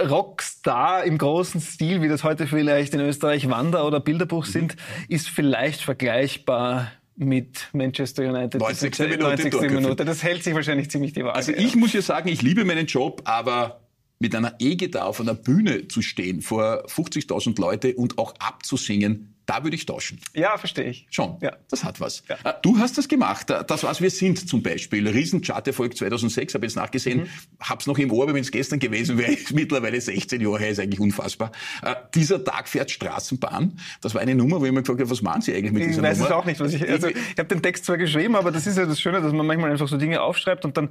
Rockstar 0.02 1.04
im 1.04 1.18
großen 1.18 1.60
Stil, 1.60 2.02
wie 2.02 2.08
das 2.08 2.24
heute 2.24 2.48
vielleicht 2.48 2.94
in 2.94 3.02
Österreich 3.02 3.50
Wander 3.50 3.86
oder 3.86 4.00
Bilderbuch 4.00 4.46
sind, 4.46 4.76
ist 5.10 5.30
vielleicht 5.30 5.82
vergleichbar 5.82 6.92
mit 7.20 7.68
Manchester 7.74 8.28
United. 8.30 8.62
90. 8.62 8.98
Minute. 9.00 9.20
90. 9.20 9.72
Minute. 9.72 10.06
Das 10.06 10.24
hält 10.24 10.44
sich 10.44 10.56
wahrscheinlich 10.56 10.90
ziemlich 10.90 11.14
die 11.14 11.24
Waage. 11.24 11.36
Also 11.36 11.52
ich 11.52 11.76
muss 11.76 11.94
ja 11.94 12.02
sagen, 12.02 12.30
ich 12.30 12.42
liebe 12.42 12.64
meinen 12.64 12.86
Job, 12.86 13.22
aber 13.26 13.82
mit 14.20 14.34
einer 14.36 14.56
E-Gitarre 14.60 15.06
auf 15.06 15.20
einer 15.20 15.34
Bühne 15.34 15.88
zu 15.88 16.02
stehen 16.02 16.42
vor 16.42 16.86
50.000 16.88 17.60
Leute 17.60 17.96
und 17.96 18.18
auch 18.18 18.34
abzusingen, 18.40 19.36
da 19.50 19.64
würde 19.64 19.76
ich 19.76 19.88
tauschen. 19.88 20.20
Ja, 20.36 20.60
verstehe 20.60 20.86
ich. 20.86 21.08
Schon. 21.10 21.38
Ja. 21.42 21.58
Das 21.72 21.84
hat 21.84 22.00
was. 22.00 22.22
Ja. 22.30 22.38
Ah, 22.44 22.54
du 22.54 22.78
hast 22.78 23.00
das 23.00 23.08
gemacht. 23.08 23.50
Das, 23.50 23.84
was 23.84 24.00
wir 24.00 24.12
sind 24.12 24.48
zum 24.48 24.62
Beispiel. 24.62 25.08
Riesencharterfolg 25.08 25.98
2006, 25.98 26.54
habe 26.54 26.66
ich 26.68 26.72
jetzt 26.72 26.76
nachgesehen. 26.76 27.22
Mhm. 27.22 27.28
Hab's 27.60 27.88
noch 27.88 27.98
im 27.98 28.12
Ohr, 28.12 28.28
wenn 28.28 28.36
es 28.38 28.52
gestern 28.52 28.78
gewesen 28.78 29.18
wäre, 29.18 29.32
ist 29.34 29.52
mittlerweile 29.54 30.00
16 30.00 30.40
Jahre 30.40 30.60
her, 30.60 30.70
ist 30.70 30.80
eigentlich 30.80 31.00
unfassbar. 31.00 31.52
Äh, 31.82 31.96
dieser 32.14 32.44
Tag 32.44 32.68
fährt 32.68 32.92
Straßenbahn. 32.92 33.80
Das 34.02 34.14
war 34.14 34.22
eine 34.22 34.36
Nummer, 34.36 34.62
wo 34.62 34.66
ich 34.66 34.72
mir 34.72 34.82
gefragt 34.82 35.00
habe, 35.00 35.10
was 35.10 35.24
machen 35.24 35.42
Sie 35.42 35.56
eigentlich 35.56 35.72
mit 35.72 35.82
dieser 35.82 36.04
Nummer? 36.04 36.12
Ich 36.12 36.20
weiß 36.20 36.26
es 36.28 36.32
auch 36.32 36.46
nicht. 36.46 36.60
Was 36.60 36.74
ich, 36.74 36.88
also, 36.88 37.08
ich 37.08 37.16
habe 37.40 37.50
den 37.50 37.64
Text 37.64 37.86
zwar 37.86 37.98
geschrieben, 37.98 38.36
aber 38.36 38.52
das 38.52 38.68
ist 38.68 38.78
ja 38.78 38.86
das 38.86 39.02
Schöne, 39.02 39.20
dass 39.20 39.34
man 39.34 39.48
manchmal 39.48 39.72
einfach 39.72 39.88
so 39.88 39.98
Dinge 39.98 40.22
aufschreibt 40.22 40.64
und 40.64 40.78
dann 40.78 40.90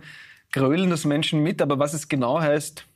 grölen 0.50 0.91
das 0.91 1.05
Menschen 1.05 1.45
mit. 1.45 1.62
Aber 1.62 1.79
was 1.79 1.95
es 1.95 2.09
genau 2.09 2.41
heißt, 2.41 2.87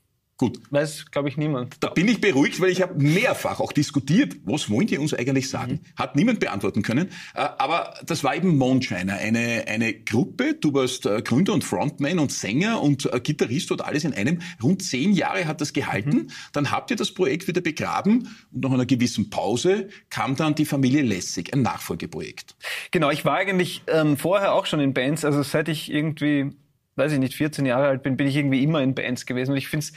Gut. 0.43 0.59
Weiß, 0.71 1.09
glaube 1.13 1.29
ich, 1.29 1.37
niemand. 1.37 1.77
Da 1.79 1.91
bin 1.91 2.09
ich 2.09 2.21
beruhigt, 2.21 2.61
weil 2.61 2.71
ich 2.71 2.83
habe 2.83 3.01
mehrfach 3.01 3.61
auch 3.61 3.71
diskutiert, 3.71 4.35
was 4.45 4.69
wollen 4.69 4.89
die 4.89 4.99
uns 4.99 5.15
eigentlich 5.15 5.49
sagen? 5.49 5.75
Mhm. 5.75 5.81
Hat 5.95 6.17
niemand 6.17 6.41
beantworten 6.41 6.83
können. 6.83 7.11
Äh, 7.37 7.47
aber 7.59 7.95
das 8.05 8.25
war 8.25 8.35
eben 8.35 8.59
Mondshiner, 8.59 9.19
eine, 9.19 9.69
eine 9.69 9.95
Gruppe. 9.95 10.55
Du 10.55 10.75
warst 10.75 11.07
äh, 11.07 11.23
Gründer 11.23 11.53
und 11.53 11.63
Frontman 11.63 12.19
und 12.19 12.33
Sänger 12.33 12.83
und 12.83 13.07
äh, 13.13 13.21
Gitarrist 13.21 13.71
und 13.71 13.85
alles 13.85 14.03
in 14.03 14.15
einem. 14.15 14.41
Rund 14.61 14.83
zehn 14.83 15.13
Jahre 15.13 15.45
hat 15.45 15.61
das 15.61 15.73
gehalten. 15.73 16.11
Mhm. 16.11 16.31
Dann 16.53 16.73
habt 16.73 16.91
ihr 16.91 16.97
das 16.97 17.15
Projekt 17.15 17.47
wieder 17.47 17.61
begraben 17.61 18.29
und 18.51 18.65
nach 18.65 18.73
einer 18.73 18.85
gewissen 18.85 19.31
Pause 19.31 19.91
kam 20.11 20.35
dann 20.35 20.57
die 20.57 20.65
Familie 20.65 21.03
Lessig, 21.03 21.55
ein 21.55 21.63
Nachfolgeprojekt. 21.63 22.57
Genau, 22.91 23.11
ich 23.11 23.25
war 23.25 23.37
eigentlich 23.37 23.83
ähm, 23.87 24.17
vorher 24.17 24.55
auch 24.55 24.67
schon 24.67 24.81
in 24.81 24.93
Bands. 24.93 25.25
Also 25.25 25.45
seit 25.45 25.69
ich 25.69 25.89
irgendwie 25.93 26.51
weiß 26.97 27.13
ich 27.13 27.19
nicht, 27.19 27.35
14 27.35 27.67
Jahre 27.67 27.87
alt 27.87 28.03
bin, 28.03 28.17
bin 28.17 28.27
ich 28.27 28.37
irgendwie 28.37 28.63
immer 28.63 28.83
in 28.83 28.95
Bands 28.95 29.27
gewesen. 29.27 29.53
Und 29.53 29.57
ich 29.57 29.69
finde 29.69 29.87
es 29.87 29.93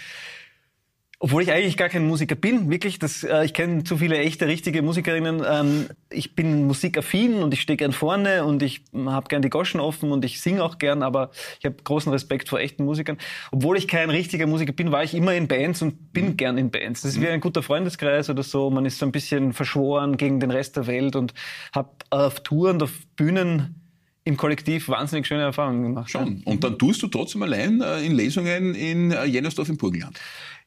obwohl 1.19 1.41
ich 1.43 1.51
eigentlich 1.51 1.77
gar 1.77 1.89
kein 1.89 2.07
Musiker 2.07 2.35
bin, 2.35 2.69
wirklich, 2.69 2.99
das, 2.99 3.23
äh, 3.23 3.45
ich 3.45 3.53
kenne 3.53 3.83
zu 3.83 3.97
viele 3.97 4.17
echte, 4.17 4.47
richtige 4.47 4.81
Musikerinnen. 4.81 5.43
Ähm, 5.47 5.87
ich 6.09 6.35
bin 6.35 6.67
musikaffin 6.67 7.35
und 7.35 7.53
ich 7.53 7.61
stehe 7.61 7.77
gern 7.77 7.93
vorne 7.93 8.43
und 8.43 8.61
ich 8.61 8.83
habe 8.93 9.27
gern 9.27 9.41
die 9.41 9.49
Goschen 9.49 9.79
offen 9.79 10.11
und 10.11 10.25
ich 10.25 10.41
singe 10.41 10.63
auch 10.63 10.77
gern, 10.77 11.03
aber 11.03 11.31
ich 11.59 11.65
habe 11.65 11.75
großen 11.83 12.11
Respekt 12.11 12.49
vor 12.49 12.59
echten 12.59 12.85
Musikern. 12.85 13.17
Obwohl 13.51 13.77
ich 13.77 13.87
kein 13.87 14.09
richtiger 14.09 14.47
Musiker 14.47 14.73
bin, 14.73 14.91
war 14.91 15.03
ich 15.03 15.13
immer 15.13 15.33
in 15.33 15.47
Bands 15.47 15.81
und 15.81 16.13
bin 16.13 16.29
mhm. 16.29 16.37
gern 16.37 16.57
in 16.57 16.69
Bands. 16.69 17.01
Das 17.01 17.11
ist 17.11 17.21
wie 17.21 17.27
ein 17.27 17.41
guter 17.41 17.63
Freundeskreis 17.63 18.29
oder 18.29 18.43
so. 18.43 18.69
Man 18.69 18.85
ist 18.85 18.99
so 18.99 19.05
ein 19.05 19.11
bisschen 19.11 19.53
verschworen 19.53 20.17
gegen 20.17 20.39
den 20.39 20.51
Rest 20.51 20.75
der 20.75 20.87
Welt 20.87 21.15
und 21.15 21.33
habe 21.73 21.89
auf 22.09 22.41
Touren, 22.41 22.81
auf 22.81 22.91
Bühnen 23.15 23.81
im 24.25 24.37
Kollektiv 24.37 24.89
wahnsinnig 24.89 25.27
schöne 25.27 25.43
Erfahrungen 25.43 25.83
gemacht. 25.83 26.09
Schon. 26.09 26.41
Und 26.45 26.63
dann 26.63 26.77
tust 26.79 27.01
du 27.03 27.07
trotzdem 27.07 27.43
allein 27.43 27.79
äh, 27.81 28.01
in 28.01 28.15
Lesungen 28.15 28.73
in 28.73 29.11
äh, 29.11 29.25
Jennersdorf 29.25 29.69
im 29.69 29.77
Burgenland. 29.77 30.19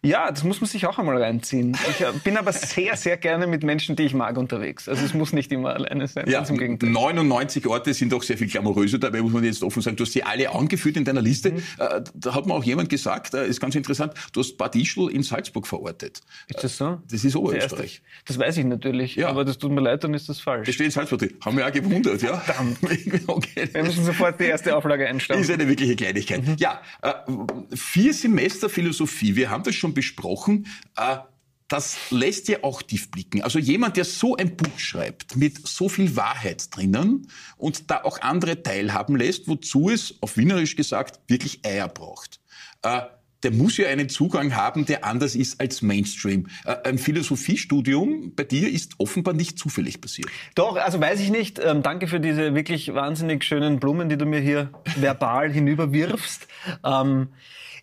Ja, 0.04 0.30
das 0.30 0.44
muss 0.44 0.60
man 0.60 0.70
sich 0.70 0.86
auch 0.86 0.96
einmal 0.98 1.20
reinziehen. 1.20 1.76
Ich 1.90 2.02
äh, 2.02 2.12
bin 2.22 2.36
aber 2.36 2.52
sehr, 2.52 2.96
sehr 2.96 3.16
gerne 3.16 3.48
mit 3.48 3.64
Menschen, 3.64 3.96
die 3.96 4.04
ich 4.04 4.14
mag, 4.14 4.36
unterwegs. 4.36 4.88
Also 4.88 5.04
es 5.04 5.12
muss 5.12 5.32
nicht 5.32 5.50
immer 5.50 5.70
alleine 5.74 6.06
sein. 6.06 6.30
Ja, 6.30 6.44
im 6.44 6.56
Gegenteil. 6.56 6.88
99 6.90 7.66
Orte 7.66 7.92
sind 7.92 8.14
auch 8.14 8.22
sehr 8.22 8.38
viel 8.38 8.46
glamouröser 8.46 8.98
dabei, 8.98 9.22
muss 9.22 9.32
man 9.32 9.42
jetzt 9.42 9.64
offen 9.64 9.82
sagen. 9.82 9.96
Du 9.96 10.04
hast 10.04 10.12
sie 10.12 10.22
alle 10.22 10.54
angeführt 10.54 10.96
in 10.96 11.04
deiner 11.04 11.20
Liste. 11.20 11.50
Mhm. 11.50 11.62
Äh, 11.78 12.02
da 12.14 12.32
hat 12.32 12.46
mir 12.46 12.54
auch 12.54 12.62
jemand 12.62 12.90
gesagt, 12.90 13.34
äh, 13.34 13.48
ist 13.48 13.60
ganz 13.60 13.74
interessant, 13.74 14.12
du 14.32 14.38
hast 14.38 14.56
Bad 14.56 14.76
Ischl 14.76 15.10
in 15.10 15.24
Salzburg 15.24 15.66
verortet. 15.66 16.20
Ist 16.46 16.62
das 16.62 16.76
so? 16.76 17.02
Das 17.10 17.24
ist 17.24 17.34
Oberösterreich. 17.34 18.00
Das 18.24 18.38
weiß 18.38 18.56
ich 18.58 18.66
natürlich, 18.66 19.16
ja. 19.16 19.28
aber 19.28 19.44
das 19.44 19.58
tut 19.58 19.72
mir 19.72 19.80
leid, 19.80 20.04
dann 20.04 20.14
ist 20.14 20.28
das 20.28 20.38
falsch. 20.38 20.66
Das 20.66 20.76
steht 20.76 20.86
in 20.86 20.92
Salzburg 20.92 21.18
drin. 21.18 21.34
Haben 21.44 21.56
wir 21.56 21.66
auch 21.66 21.72
gewundert, 21.72 22.22
ja? 22.22 22.36
Verdammt. 22.38 22.78
okay. 23.26 23.68
Wir 23.72 23.82
müssen 23.82 24.04
sofort 24.04 24.38
die 24.38 24.44
erste 24.44 24.76
Auflage 24.76 25.08
einstellen. 25.08 25.40
Ist 25.40 25.50
eine 25.50 25.66
wirkliche 25.66 25.96
Kleinigkeit. 25.96 26.46
Mhm. 26.46 26.54
Ja, 26.58 26.82
vier 27.74 28.14
Semester 28.14 28.68
Philosophie, 28.68 29.34
wir 29.34 29.50
haben 29.50 29.64
das 29.64 29.74
schon 29.74 29.87
schon 29.88 29.94
besprochen. 29.94 30.66
Äh, 30.96 31.18
das 31.68 31.98
lässt 32.10 32.48
ja 32.48 32.58
auch 32.62 32.80
tief 32.80 33.10
blicken. 33.10 33.42
Also 33.42 33.58
jemand, 33.58 33.98
der 33.98 34.06
so 34.06 34.36
ein 34.36 34.56
Buch 34.56 34.78
schreibt, 34.78 35.36
mit 35.36 35.66
so 35.66 35.90
viel 35.90 36.16
Wahrheit 36.16 36.74
drinnen 36.74 37.28
und 37.58 37.90
da 37.90 38.04
auch 38.04 38.22
andere 38.22 38.62
teilhaben 38.62 39.16
lässt, 39.16 39.48
wozu 39.48 39.90
es, 39.90 40.14
auf 40.22 40.38
Wienerisch 40.38 40.76
gesagt, 40.76 41.20
wirklich 41.28 41.66
Eier 41.66 41.88
braucht. 41.88 42.40
Äh, 42.82 43.02
der 43.42 43.52
muss 43.52 43.76
ja 43.76 43.88
einen 43.88 44.08
Zugang 44.08 44.56
haben, 44.56 44.86
der 44.86 45.04
anders 45.04 45.36
ist 45.36 45.60
als 45.60 45.82
Mainstream. 45.82 46.48
Äh, 46.64 46.76
ein 46.88 46.98
Philosophiestudium 46.98 48.34
bei 48.34 48.44
dir 48.44 48.68
ist 48.70 48.94
offenbar 48.98 49.34
nicht 49.34 49.58
zufällig 49.58 50.00
passiert. 50.00 50.30
Doch, 50.54 50.76
also 50.76 51.00
weiß 51.00 51.20
ich 51.20 51.30
nicht. 51.30 51.60
Ähm, 51.62 51.82
danke 51.82 52.08
für 52.08 52.18
diese 52.18 52.54
wirklich 52.54 52.94
wahnsinnig 52.94 53.44
schönen 53.44 53.78
Blumen, 53.78 54.08
die 54.08 54.16
du 54.16 54.24
mir 54.24 54.40
hier 54.40 54.70
verbal 54.96 55.52
hinüberwirfst. 55.52 56.48
Ähm, 56.82 57.28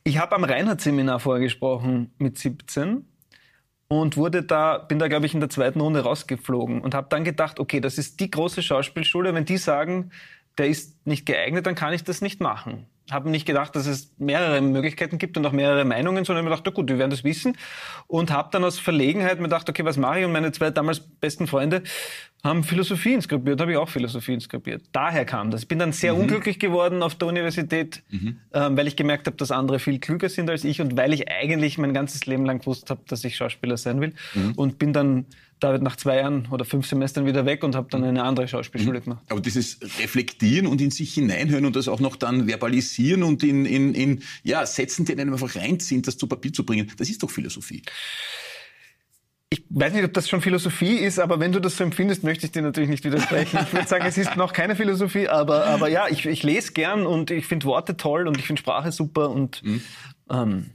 ich 0.06 0.20
habe 0.20 0.36
am 0.36 0.44
Reinhardt-Seminar 0.44 1.20
vorgesprochen 1.20 2.14
mit 2.20 2.38
17 2.38 3.06
und 3.88 4.18
wurde 4.18 4.44
da, 4.44 4.78
bin 4.78 5.00
da, 5.00 5.08
glaube 5.08 5.26
ich, 5.26 5.34
in 5.34 5.40
der 5.40 5.50
zweiten 5.50 5.82
Runde 5.82 6.02
rausgeflogen 6.02 6.82
und 6.82 6.94
habe 6.94 7.08
dann 7.10 7.24
gedacht, 7.24 7.60
okay, 7.60 7.82
das 7.82 7.98
ist 7.98 8.20
die 8.20 8.30
große 8.30 8.62
Schauspielschule. 8.62 9.34
Wenn 9.34 9.46
die 9.46 9.58
sagen, 9.58 10.12
der 10.60 10.68
ist 10.68 11.06
nicht 11.08 11.26
geeignet, 11.26 11.66
dann 11.66 11.74
kann 11.74 11.92
ich 11.92 12.04
das 12.04 12.22
nicht 12.22 12.40
machen 12.40 12.86
habe 13.12 13.30
nicht 13.30 13.46
gedacht, 13.46 13.76
dass 13.76 13.86
es 13.86 14.14
mehrere 14.18 14.62
Möglichkeiten 14.62 15.18
gibt 15.18 15.38
und 15.38 15.46
auch 15.46 15.52
mehrere 15.52 15.86
Meinungen, 15.86 16.26
sondern 16.26 16.44
mir 16.44 16.50
gedacht, 16.50 16.64
na 16.66 16.72
gut, 16.72 16.90
wir 16.90 16.98
werden 16.98 17.12
das 17.12 17.24
wissen. 17.24 17.56
Und 18.08 18.32
habe 18.32 18.50
dann 18.52 18.64
aus 18.64 18.80
Verlegenheit 18.80 19.38
mir 19.38 19.44
gedacht, 19.44 19.70
okay, 19.70 19.86
was 19.86 19.98
mache 19.98 20.20
ich? 20.20 20.26
Und 20.26 20.32
meine 20.32 20.52
zwei 20.52 20.72
damals 20.72 21.00
besten 21.00 21.46
Freunde 21.46 21.84
haben 22.46 22.64
Philosophie 22.64 23.14
inskribiert, 23.14 23.60
habe 23.60 23.72
ich 23.72 23.78
auch 23.78 23.90
Philosophie 23.90 24.34
inskribiert. 24.34 24.84
Daher 24.92 25.26
kam 25.26 25.52
das. 25.52 25.64
Ich 25.64 25.68
bin 25.68 25.80
dann 25.80 25.92
sehr 25.92 26.14
mhm. 26.14 26.22
unglücklich 26.22 26.60
geworden 26.60 27.02
auf 27.02 27.16
der 27.16 27.28
Universität, 27.28 28.04
mhm. 28.12 28.38
ähm, 28.54 28.78
weil 28.78 28.88
ich 28.88 28.96
gemerkt 28.96 29.26
habe, 29.28 29.36
dass 29.36 29.52
andere 29.52 29.80
viel 29.80 30.00
klüger 30.00 30.30
sind 30.30 30.50
als 30.50 30.64
ich 30.64 30.80
und 30.80 30.96
weil 30.96 31.14
ich 31.14 31.30
eigentlich 31.30 31.78
mein 31.78 31.94
ganzes 31.94 32.26
Leben 32.28 32.46
lang 32.46 32.60
gewusst 32.60 32.90
habe, 32.92 33.02
dass 33.08 33.24
ich 33.24 33.36
Schauspieler 33.36 33.78
sein 33.78 34.00
will. 34.00 34.14
Mhm. 34.36 34.54
Und 34.54 34.78
bin 34.78 34.94
dann 34.94 35.26
da 35.60 35.78
nach 35.78 35.96
zwei 35.96 36.18
Jahren 36.18 36.48
oder 36.52 36.66
fünf 36.66 36.86
Semestern 36.86 37.26
wieder 37.26 37.46
weg 37.46 37.64
und 37.64 37.76
habe 37.76 37.88
dann 37.90 38.04
eine 38.04 38.24
andere 38.24 38.48
Schauspielschule 38.48 39.00
mhm. 39.00 39.04
gemacht. 39.04 39.24
Aber 39.30 39.42
dieses 39.42 39.80
Reflektieren 40.00 40.68
und 40.68 40.82
in 40.82 40.92
sich 40.92 41.14
hineinhören 41.14 41.66
und 41.66 41.76
das 41.76 41.88
auch 41.88 42.00
noch 42.00 42.16
dann 42.16 42.48
verbalisieren 42.48 43.24
und 43.24 43.44
in, 43.44 43.66
in, 43.66 43.96
in 43.96 44.22
ja, 44.44 44.66
Sätzen, 44.66 45.06
die 45.06 45.14
einem 45.14 45.34
einfach 45.34 45.56
reinziehen, 45.56 46.04
das 46.04 46.18
zu 46.18 46.28
Papier 46.28 46.54
zu 46.54 46.64
bringen, 46.64 46.92
das 46.98 47.10
ist 47.10 47.24
doch 47.24 47.32
Philosophie. 47.32 47.82
Ich 49.50 49.64
weiß 49.70 49.94
nicht, 49.94 50.04
ob 50.04 50.14
das 50.14 50.28
schon 50.28 50.42
Philosophie 50.42 50.96
ist, 50.96 51.20
aber 51.20 51.40
wenn 51.40 51.52
du 51.52 51.60
das 51.60 51.78
so 51.78 51.84
empfindest, 51.84 52.24
möchte 52.24 52.46
ich 52.46 52.52
dir 52.52 52.62
natürlich 52.62 52.90
nicht 52.90 53.04
widersprechen. 53.04 53.60
Ich 53.62 53.74
würde 53.74 53.88
sagen, 53.88 54.06
es 54.06 54.18
ist 54.18 54.36
noch 54.36 54.54
keine 54.54 54.76
Philosophie, 54.76 55.28
aber, 55.28 55.66
aber 55.68 55.88
ja, 55.88 56.08
ich, 56.10 56.26
ich 56.26 56.44
lese 56.44 56.74
gern 56.74 57.06
und 57.06 57.32
ich 57.32 57.46
finde 57.46 57.66
Worte 57.68 57.96
toll 57.96 58.28
und 58.28 58.38
ich 58.38 58.48
finde 58.48 58.60
Sprache 58.60 58.92
super 58.92 59.30
und 59.30 59.64
mhm. 59.64 59.82
ähm, 60.32 60.72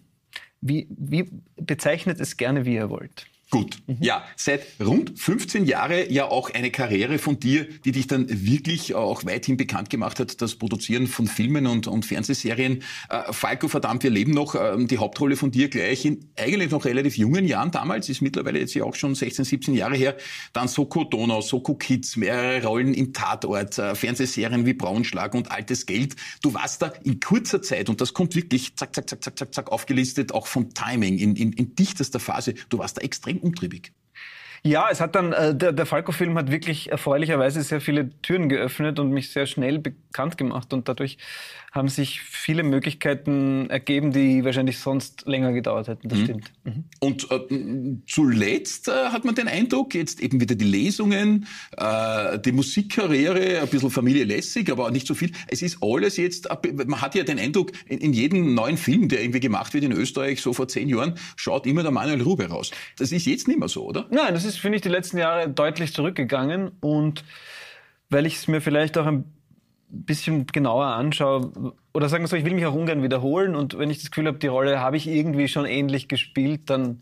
wie, 0.60 0.86
wie 0.90 1.30
bezeichnet 1.56 2.20
es 2.20 2.36
gerne, 2.36 2.64
wie 2.64 2.74
ihr 2.74 2.90
wollt. 2.90 3.26
Gut. 3.50 3.78
Mhm. 3.88 3.96
Ja, 4.00 4.24
seit 4.36 4.64
rund 4.80 5.18
15 5.18 5.66
Jahren 5.66 6.04
ja 6.08 6.26
auch 6.26 6.50
eine 6.50 6.70
Karriere 6.70 7.18
von 7.18 7.40
dir, 7.40 7.66
die 7.84 7.90
dich 7.90 8.06
dann 8.06 8.26
wirklich 8.28 8.94
auch 8.94 9.24
weithin 9.24 9.56
bekannt 9.56 9.90
gemacht 9.90 10.20
hat, 10.20 10.40
das 10.40 10.54
Produzieren 10.54 11.08
von 11.08 11.26
Filmen 11.26 11.66
und, 11.66 11.88
und 11.88 12.06
Fernsehserien. 12.06 12.84
Äh, 13.08 13.32
Falco, 13.32 13.66
verdammt, 13.66 14.04
wir 14.04 14.10
leben 14.10 14.32
noch. 14.32 14.54
Äh, 14.54 14.84
die 14.84 14.98
Hauptrolle 14.98 15.34
von 15.34 15.50
dir 15.50 15.68
gleich 15.68 16.04
in 16.04 16.30
eigentlich 16.36 16.70
noch 16.70 16.84
relativ 16.84 17.18
jungen 17.18 17.44
Jahren 17.44 17.72
damals, 17.72 18.08
ist 18.08 18.22
mittlerweile 18.22 18.60
jetzt 18.60 18.74
ja 18.74 18.84
auch 18.84 18.94
schon 18.94 19.16
16, 19.16 19.44
17 19.44 19.74
Jahre 19.74 19.96
her. 19.96 20.16
Dann 20.52 20.68
Soko 20.68 21.02
Donau, 21.02 21.40
Soko 21.40 21.74
Kids, 21.74 22.16
mehrere 22.16 22.64
Rollen 22.64 22.94
im 22.94 23.12
Tatort, 23.12 23.78
äh, 23.78 23.96
Fernsehserien 23.96 24.64
wie 24.64 24.74
Braunschlag 24.74 25.34
und 25.34 25.50
Altes 25.50 25.86
Geld. 25.86 26.14
Du 26.42 26.54
warst 26.54 26.82
da 26.82 26.92
in 27.02 27.18
kurzer 27.18 27.62
Zeit, 27.62 27.88
und 27.88 28.00
das 28.00 28.14
kommt 28.14 28.36
wirklich 28.36 28.76
zack, 28.76 28.94
zack, 28.94 29.10
zack, 29.10 29.24
zack, 29.24 29.38
zack, 29.38 29.54
zack 29.54 29.72
aufgelistet, 29.72 30.32
auch 30.32 30.46
vom 30.46 30.72
Timing, 30.72 31.18
in, 31.18 31.34
in, 31.34 31.52
in 31.52 31.74
dichtester 31.74 32.20
Phase. 32.20 32.54
Du 32.68 32.78
warst 32.78 32.96
da 32.96 33.00
extrem 33.00 33.39
umtriebig. 33.42 33.92
Ja, 34.62 34.88
es 34.90 35.00
hat 35.00 35.14
dann, 35.14 35.32
äh, 35.32 35.54
der, 35.54 35.72
der 35.72 35.86
Falco-Film 35.86 36.36
hat 36.36 36.50
wirklich 36.50 36.90
erfreulicherweise 36.90 37.62
sehr 37.62 37.80
viele 37.80 38.10
Türen 38.20 38.48
geöffnet 38.48 38.98
und 38.98 39.10
mich 39.10 39.30
sehr 39.30 39.46
schnell 39.46 39.78
bekannt 39.78 40.36
gemacht. 40.36 40.72
Und 40.72 40.88
dadurch 40.88 41.18
haben 41.72 41.88
sich 41.88 42.20
viele 42.20 42.62
Möglichkeiten 42.62 43.70
ergeben, 43.70 44.10
die 44.12 44.44
wahrscheinlich 44.44 44.78
sonst 44.78 45.26
länger 45.26 45.52
gedauert 45.52 45.86
hätten. 45.88 46.08
Das 46.08 46.18
mhm. 46.18 46.24
stimmt. 46.24 46.52
Mhm. 46.64 46.84
Und 46.98 47.30
äh, 47.30 47.96
zuletzt 48.06 48.88
äh, 48.88 48.90
hat 49.10 49.24
man 49.24 49.34
den 49.34 49.46
Eindruck, 49.46 49.94
jetzt 49.94 50.20
eben 50.20 50.40
wieder 50.40 50.56
die 50.56 50.64
Lesungen, 50.64 51.46
äh, 51.76 52.38
die 52.40 52.52
Musikkarriere, 52.52 53.60
ein 53.60 53.68
bisschen 53.68 53.90
Familie 53.90 54.24
lässig, 54.24 54.70
aber 54.70 54.90
nicht 54.90 55.06
so 55.06 55.14
viel. 55.14 55.30
Es 55.46 55.62
ist 55.62 55.78
alles 55.80 56.16
jetzt, 56.16 56.48
man 56.86 57.00
hat 57.00 57.14
ja 57.14 57.22
den 57.22 57.38
Eindruck, 57.38 57.70
in, 57.86 57.98
in 57.98 58.12
jedem 58.12 58.54
neuen 58.54 58.76
Film, 58.76 59.08
der 59.08 59.22
irgendwie 59.22 59.40
gemacht 59.40 59.72
wird 59.72 59.84
in 59.84 59.92
Österreich, 59.92 60.42
so 60.42 60.52
vor 60.52 60.66
zehn 60.66 60.88
Jahren, 60.88 61.14
schaut 61.36 61.66
immer 61.66 61.82
der 61.82 61.92
Manuel 61.92 62.20
Rube 62.20 62.46
raus. 62.46 62.72
Das 62.98 63.12
ist 63.12 63.26
jetzt 63.26 63.46
nicht 63.46 63.60
mehr 63.60 63.68
so, 63.68 63.86
oder? 63.86 64.08
Nein, 64.10 64.34
das 64.34 64.44
ist, 64.44 64.49
finde 64.56 64.76
ich, 64.76 64.82
die 64.82 64.88
letzten 64.88 65.18
Jahre 65.18 65.48
deutlich 65.48 65.92
zurückgegangen 65.92 66.72
und 66.80 67.24
weil 68.08 68.26
ich 68.26 68.36
es 68.36 68.48
mir 68.48 68.60
vielleicht 68.60 68.98
auch 68.98 69.06
ein 69.06 69.24
bisschen 69.88 70.46
genauer 70.46 70.86
anschaue, 70.86 71.74
oder 71.92 72.08
sagen 72.08 72.22
wir 72.24 72.28
so, 72.28 72.36
ich 72.36 72.44
will 72.44 72.54
mich 72.54 72.66
auch 72.66 72.74
ungern 72.74 73.02
wiederholen 73.02 73.54
und 73.54 73.78
wenn 73.78 73.90
ich 73.90 73.98
das 73.98 74.10
Gefühl 74.10 74.26
habe, 74.26 74.38
die 74.38 74.46
Rolle 74.46 74.80
habe 74.80 74.96
ich 74.96 75.06
irgendwie 75.06 75.48
schon 75.48 75.66
ähnlich 75.66 76.08
gespielt, 76.08 76.70
dann 76.70 77.00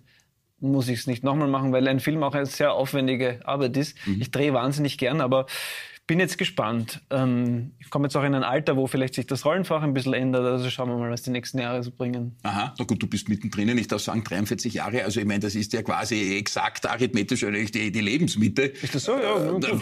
muss 0.61 0.89
ich 0.89 1.01
es 1.01 1.07
nicht 1.07 1.23
nochmal 1.23 1.49
machen, 1.49 1.73
weil 1.73 1.87
ein 1.87 2.01
Film 2.01 2.23
auch 2.23 2.35
eine 2.35 2.47
sehr 2.47 2.73
aufwendige 2.73 3.41
Arbeit 3.45 3.77
ist. 3.77 3.97
Mhm. 4.07 4.21
Ich 4.21 4.31
drehe 4.31 4.53
wahnsinnig 4.53 4.99
gern, 4.99 5.21
aber 5.21 5.47
bin 6.09 6.19
jetzt 6.19 6.39
gespannt. 6.39 7.03
Ähm, 7.11 7.73
ich 7.79 7.91
komme 7.91 8.07
jetzt 8.07 8.17
auch 8.17 8.25
in 8.25 8.35
ein 8.35 8.43
Alter, 8.43 8.77
wo 8.77 8.89
vielleicht 8.89 9.15
sich 9.15 9.27
das 9.27 9.45
Rollenfach 9.45 9.83
ein 9.83 9.95
bisschen 9.95 10.15
ändert. 10.15 10.45
Also 10.45 10.69
schauen 10.71 10.89
wir 10.89 10.97
mal, 10.97 11.11
was 11.11 11.23
die 11.23 11.31
nächsten 11.31 11.59
Jahre 11.59 11.83
so 11.85 11.93
bringen. 11.93 12.35
Aha, 12.43 12.75
na 12.77 12.85
gut, 12.85 13.01
du 13.01 13.07
bist 13.07 13.29
mittendrin. 13.29 13.69
Ich 13.79 13.89
darf 13.89 14.01
sagen, 14.01 14.25
43 14.25 14.75
Jahre. 14.75 15.05
Also 15.05 15.21
ich 15.21 15.27
meine, 15.27 15.41
das 15.41 15.55
ist 15.55 15.73
ja 15.75 15.83
quasi 15.83 16.37
exakt 16.37 16.89
arithmetisch 16.89 17.45
eigentlich 17.45 17.71
die, 17.71 17.93
die 17.93 18.01
Lebensmitte. 18.01 18.63
Ist 18.63 18.95
das 18.95 19.05
so? 19.05 19.13
Ja, 19.13 19.51
gut, 19.51 19.65
ja. 19.65 19.75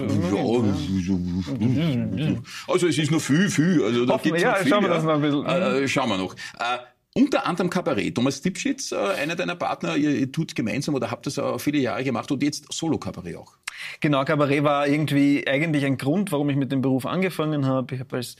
Also 2.67 2.89
es 2.89 2.99
ist 2.99 3.11
noch 3.13 3.21
viel, 3.21 3.49
viel. 3.49 3.83
Also 3.83 4.05
da 4.05 4.17
gibt's 4.19 4.43
ja, 4.43 4.51
noch 4.51 4.59
viel, 4.59 4.69
schauen 4.69 4.83
wir 4.83 4.91
ja. 4.91 4.95
das 4.97 5.05
noch 5.05 5.15
ein 5.15 5.23
bisschen. 5.23 5.47
Äh, 5.47 5.89
schauen 5.89 6.09
wir 6.09 6.19
noch. 6.19 6.35
Äh, 6.35 6.79
unter 7.17 7.47
anderem 7.47 7.71
Kabarett. 7.71 8.15
Thomas 8.15 8.43
Dipschitz, 8.43 8.93
äh, 8.93 8.97
einer 8.97 9.37
deiner 9.37 9.57
Partner, 9.57 9.97
ihr, 9.97 10.11
ihr 10.11 10.31
tut 10.31 10.55
gemeinsam 10.55 10.95
oder 10.95 11.11
habt 11.11 11.27
das 11.27 11.39
auch 11.39 11.59
viele 11.59 11.79
Jahre 11.79 12.05
gemacht 12.05 12.31
und 12.31 12.43
jetzt 12.43 12.71
Solo-Kabarett 12.71 13.37
auch. 13.37 13.55
Genau, 14.01 14.25
Kabarett 14.25 14.63
war 14.65 14.87
irgendwie 14.87 15.47
eigentlich 15.49 15.87
ein 15.87 15.97
Grund, 15.97 16.31
warum 16.31 16.51
ich 16.51 16.57
mit 16.57 16.73
dem 16.73 16.83
Beruf 16.83 17.07
angefangen 17.07 17.65
habe. 17.65 17.95
Ich 17.95 18.01
habe 18.01 18.17
als 18.17 18.37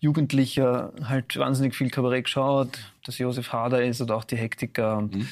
Jugendlicher 0.00 0.92
halt 1.02 1.36
wahnsinnig 1.36 1.74
viel 1.74 1.90
Kabarett 1.90 2.24
geschaut, 2.24 2.78
dass 3.04 3.18
Josef 3.18 3.52
Hader 3.52 3.84
ist 3.84 4.00
oder 4.00 4.16
auch 4.16 4.24
die 4.24 4.36
Hektiker. 4.36 5.02
Mhm. 5.02 5.28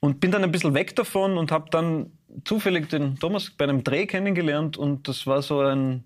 Und 0.00 0.20
bin 0.20 0.32
dann 0.32 0.42
ein 0.42 0.52
bisschen 0.52 0.74
weg 0.74 0.96
davon 0.96 1.38
und 1.38 1.52
habe 1.52 1.70
dann 1.70 2.10
zufällig 2.44 2.88
den 2.88 3.18
Thomas 3.20 3.50
bei 3.50 3.64
einem 3.64 3.84
Dreh 3.84 4.06
kennengelernt 4.06 4.76
und 4.76 5.06
das 5.06 5.26
war 5.28 5.42
so 5.42 5.60
ein 5.60 6.04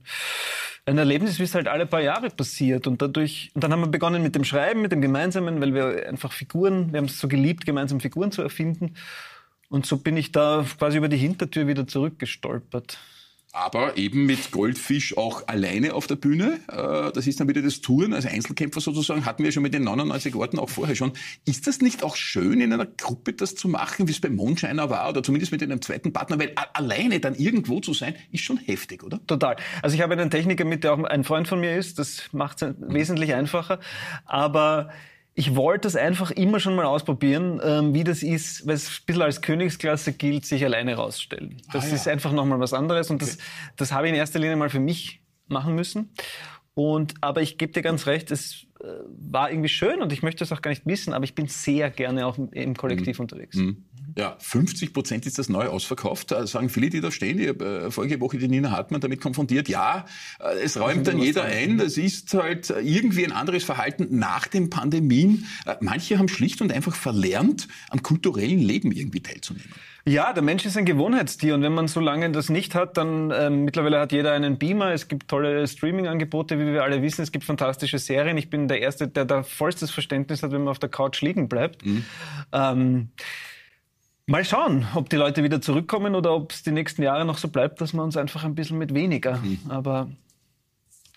ein 0.88 0.98
Erlebnis, 0.98 1.38
wie 1.38 1.44
es 1.44 1.54
halt 1.54 1.68
alle 1.68 1.86
paar 1.86 2.00
Jahre 2.00 2.30
passiert. 2.30 2.86
Und 2.86 3.02
dadurch, 3.02 3.50
und 3.54 3.62
dann 3.62 3.72
haben 3.72 3.80
wir 3.80 3.88
begonnen 3.88 4.22
mit 4.22 4.34
dem 4.34 4.44
Schreiben, 4.44 4.80
mit 4.80 4.92
dem 4.92 5.00
Gemeinsamen, 5.00 5.60
weil 5.60 5.74
wir 5.74 6.08
einfach 6.08 6.32
Figuren, 6.32 6.92
wir 6.92 6.98
haben 6.98 7.06
es 7.06 7.20
so 7.20 7.28
geliebt, 7.28 7.66
gemeinsam 7.66 8.00
Figuren 8.00 8.32
zu 8.32 8.42
erfinden. 8.42 8.94
Und 9.68 9.84
so 9.84 9.98
bin 9.98 10.16
ich 10.16 10.32
da 10.32 10.64
quasi 10.78 10.96
über 10.96 11.08
die 11.08 11.18
Hintertür 11.18 11.66
wieder 11.66 11.86
zurückgestolpert 11.86 12.98
aber 13.52 13.96
eben 13.96 14.26
mit 14.26 14.50
Goldfisch 14.50 15.16
auch 15.16 15.48
alleine 15.48 15.94
auf 15.94 16.06
der 16.06 16.16
Bühne. 16.16 16.60
Äh, 16.68 17.12
das 17.12 17.26
ist 17.26 17.40
dann 17.40 17.48
wieder 17.48 17.62
das 17.62 17.80
Touren 17.80 18.12
als 18.12 18.26
Einzelkämpfer 18.26 18.80
sozusagen, 18.80 19.24
hatten 19.24 19.42
wir 19.42 19.52
schon 19.52 19.62
mit 19.62 19.74
den 19.74 19.84
99 19.84 20.34
Orten 20.34 20.58
auch 20.58 20.68
vorher 20.68 20.94
schon. 20.94 21.12
Ist 21.44 21.66
das 21.66 21.80
nicht 21.80 22.02
auch 22.02 22.16
schön, 22.16 22.60
in 22.60 22.72
einer 22.72 22.86
Gruppe 22.86 23.32
das 23.32 23.54
zu 23.54 23.68
machen, 23.68 24.06
wie 24.06 24.12
es 24.12 24.20
bei 24.20 24.30
Mondscheiner 24.30 24.90
war 24.90 25.08
oder 25.08 25.22
zumindest 25.22 25.52
mit 25.52 25.62
einem 25.62 25.80
zweiten 25.80 26.12
Partner? 26.12 26.38
Weil 26.38 26.52
alleine 26.74 27.20
dann 27.20 27.34
irgendwo 27.34 27.80
zu 27.80 27.94
sein, 27.94 28.14
ist 28.32 28.44
schon 28.44 28.58
heftig, 28.58 29.02
oder? 29.02 29.20
Total. 29.26 29.56
Also 29.82 29.96
ich 29.96 30.02
habe 30.02 30.12
einen 30.12 30.30
Techniker 30.30 30.64
mit, 30.64 30.84
der 30.84 30.92
auch 30.92 31.02
ein 31.04 31.24
Freund 31.24 31.48
von 31.48 31.60
mir 31.60 31.76
ist. 31.76 31.98
Das 31.98 32.28
macht 32.32 32.62
es 32.62 32.74
wesentlich 32.78 33.34
einfacher. 33.34 33.80
Aber 34.26 34.90
ich 35.38 35.54
wollte 35.54 35.86
es 35.86 35.94
einfach 35.94 36.32
immer 36.32 36.58
schon 36.58 36.74
mal 36.74 36.84
ausprobieren, 36.84 37.60
ähm, 37.62 37.94
wie 37.94 38.02
das 38.02 38.24
ist, 38.24 38.66
weil 38.66 38.74
es 38.74 38.88
ein 38.88 39.06
bisschen 39.06 39.22
als 39.22 39.40
Königsklasse 39.40 40.12
gilt, 40.12 40.44
sich 40.44 40.64
alleine 40.64 40.96
rausstellen. 40.96 41.62
Das 41.72 41.84
ah, 41.84 41.88
ja. 41.90 41.94
ist 41.94 42.08
einfach 42.08 42.32
nochmal 42.32 42.58
was 42.58 42.72
anderes 42.72 43.08
und 43.08 43.22
okay. 43.22 43.36
das, 43.36 43.38
das 43.76 43.92
habe 43.92 44.08
ich 44.08 44.12
in 44.12 44.18
erster 44.18 44.40
Linie 44.40 44.56
mal 44.56 44.68
für 44.68 44.80
mich 44.80 45.22
machen 45.46 45.76
müssen. 45.76 46.12
Und, 46.74 47.14
aber 47.20 47.40
ich 47.40 47.56
gebe 47.56 47.72
dir 47.72 47.82
ganz 47.82 48.06
recht, 48.06 48.32
es 48.32 48.66
war 48.80 49.50
irgendwie 49.50 49.68
schön 49.68 50.00
und 50.00 50.12
ich 50.12 50.22
möchte 50.22 50.44
es 50.44 50.52
auch 50.52 50.62
gar 50.62 50.70
nicht 50.70 50.86
missen, 50.86 51.12
aber 51.12 51.24
ich 51.24 51.34
bin 51.34 51.48
sehr 51.48 51.90
gerne 51.90 52.26
auch 52.26 52.38
im 52.52 52.76
Kollektiv 52.76 53.18
mhm. 53.18 53.22
unterwegs. 53.22 53.56
Mhm. 53.56 53.84
Ja, 54.16 54.36
50 54.40 54.92
Prozent 54.92 55.26
ist 55.26 55.38
das 55.38 55.48
neu 55.48 55.66
ausverkauft, 55.66 56.30
das 56.30 56.52
sagen 56.52 56.68
viele, 56.70 56.88
die 56.88 57.00
da 57.00 57.10
stehen. 57.10 57.38
Ich 57.38 57.48
habe 57.48 57.84
äh, 57.86 57.90
vorige 57.90 58.20
Woche 58.20 58.38
die 58.38 58.48
Nina 58.48 58.70
Hartmann 58.70 59.00
damit 59.00 59.20
konfrontiert. 59.20 59.68
Ja, 59.68 60.06
äh, 60.40 60.58
es 60.62 60.78
räumt 60.78 61.06
dann 61.06 61.18
jeder 61.18 61.44
ein, 61.44 61.78
das 61.78 61.96
ist 61.96 62.34
halt 62.34 62.70
irgendwie 62.70 63.24
ein 63.24 63.32
anderes 63.32 63.64
Verhalten 63.64 64.18
nach 64.18 64.46
den 64.46 64.70
Pandemien. 64.70 65.46
Äh, 65.66 65.76
manche 65.80 66.18
haben 66.18 66.28
schlicht 66.28 66.60
und 66.62 66.72
einfach 66.72 66.94
verlernt, 66.94 67.68
am 67.90 68.02
kulturellen 68.02 68.60
Leben 68.60 68.92
irgendwie 68.92 69.20
teilzunehmen. 69.20 69.72
Ja, 70.08 70.32
der 70.32 70.42
Mensch 70.42 70.64
ist 70.64 70.76
ein 70.78 70.86
Gewohnheitstier 70.86 71.54
und 71.54 71.62
wenn 71.62 71.74
man 71.74 71.86
so 71.86 72.00
lange 72.00 72.30
das 72.30 72.48
nicht 72.48 72.74
hat, 72.74 72.96
dann 72.96 73.30
ähm, 73.30 73.64
mittlerweile 73.64 74.00
hat 74.00 74.10
jeder 74.10 74.32
einen 74.32 74.56
Beamer. 74.56 74.92
Es 74.92 75.06
gibt 75.08 75.28
tolle 75.28 75.66
Streaming-Angebote, 75.68 76.58
wie 76.58 76.72
wir 76.72 76.82
alle 76.82 77.02
wissen. 77.02 77.20
Es 77.20 77.30
gibt 77.30 77.44
fantastische 77.44 77.98
Serien. 77.98 78.38
Ich 78.38 78.48
bin 78.48 78.68
der 78.68 78.80
Erste, 78.80 79.06
der, 79.06 79.26
da 79.26 79.42
vollstes 79.42 79.90
Verständnis 79.90 80.42
hat, 80.42 80.50
wenn 80.50 80.62
man 80.62 80.68
auf 80.68 80.78
der 80.78 80.88
Couch 80.88 81.20
liegen 81.20 81.48
bleibt. 81.48 81.84
Mhm. 81.84 82.04
Ähm, 82.52 83.08
Mal 84.30 84.44
schauen, 84.44 84.86
ob 84.94 85.08
die 85.08 85.16
Leute 85.16 85.42
wieder 85.42 85.62
zurückkommen 85.62 86.14
oder 86.14 86.34
ob 86.34 86.52
es 86.52 86.62
die 86.62 86.70
nächsten 86.70 87.02
Jahre 87.02 87.24
noch 87.24 87.38
so 87.38 87.48
bleibt, 87.48 87.80
dass 87.80 87.94
man 87.94 88.04
uns 88.04 88.16
einfach 88.18 88.44
ein 88.44 88.54
bisschen 88.54 88.76
mit 88.76 88.92
weniger. 88.92 89.38
Mhm. 89.38 89.60
Aber 89.70 90.10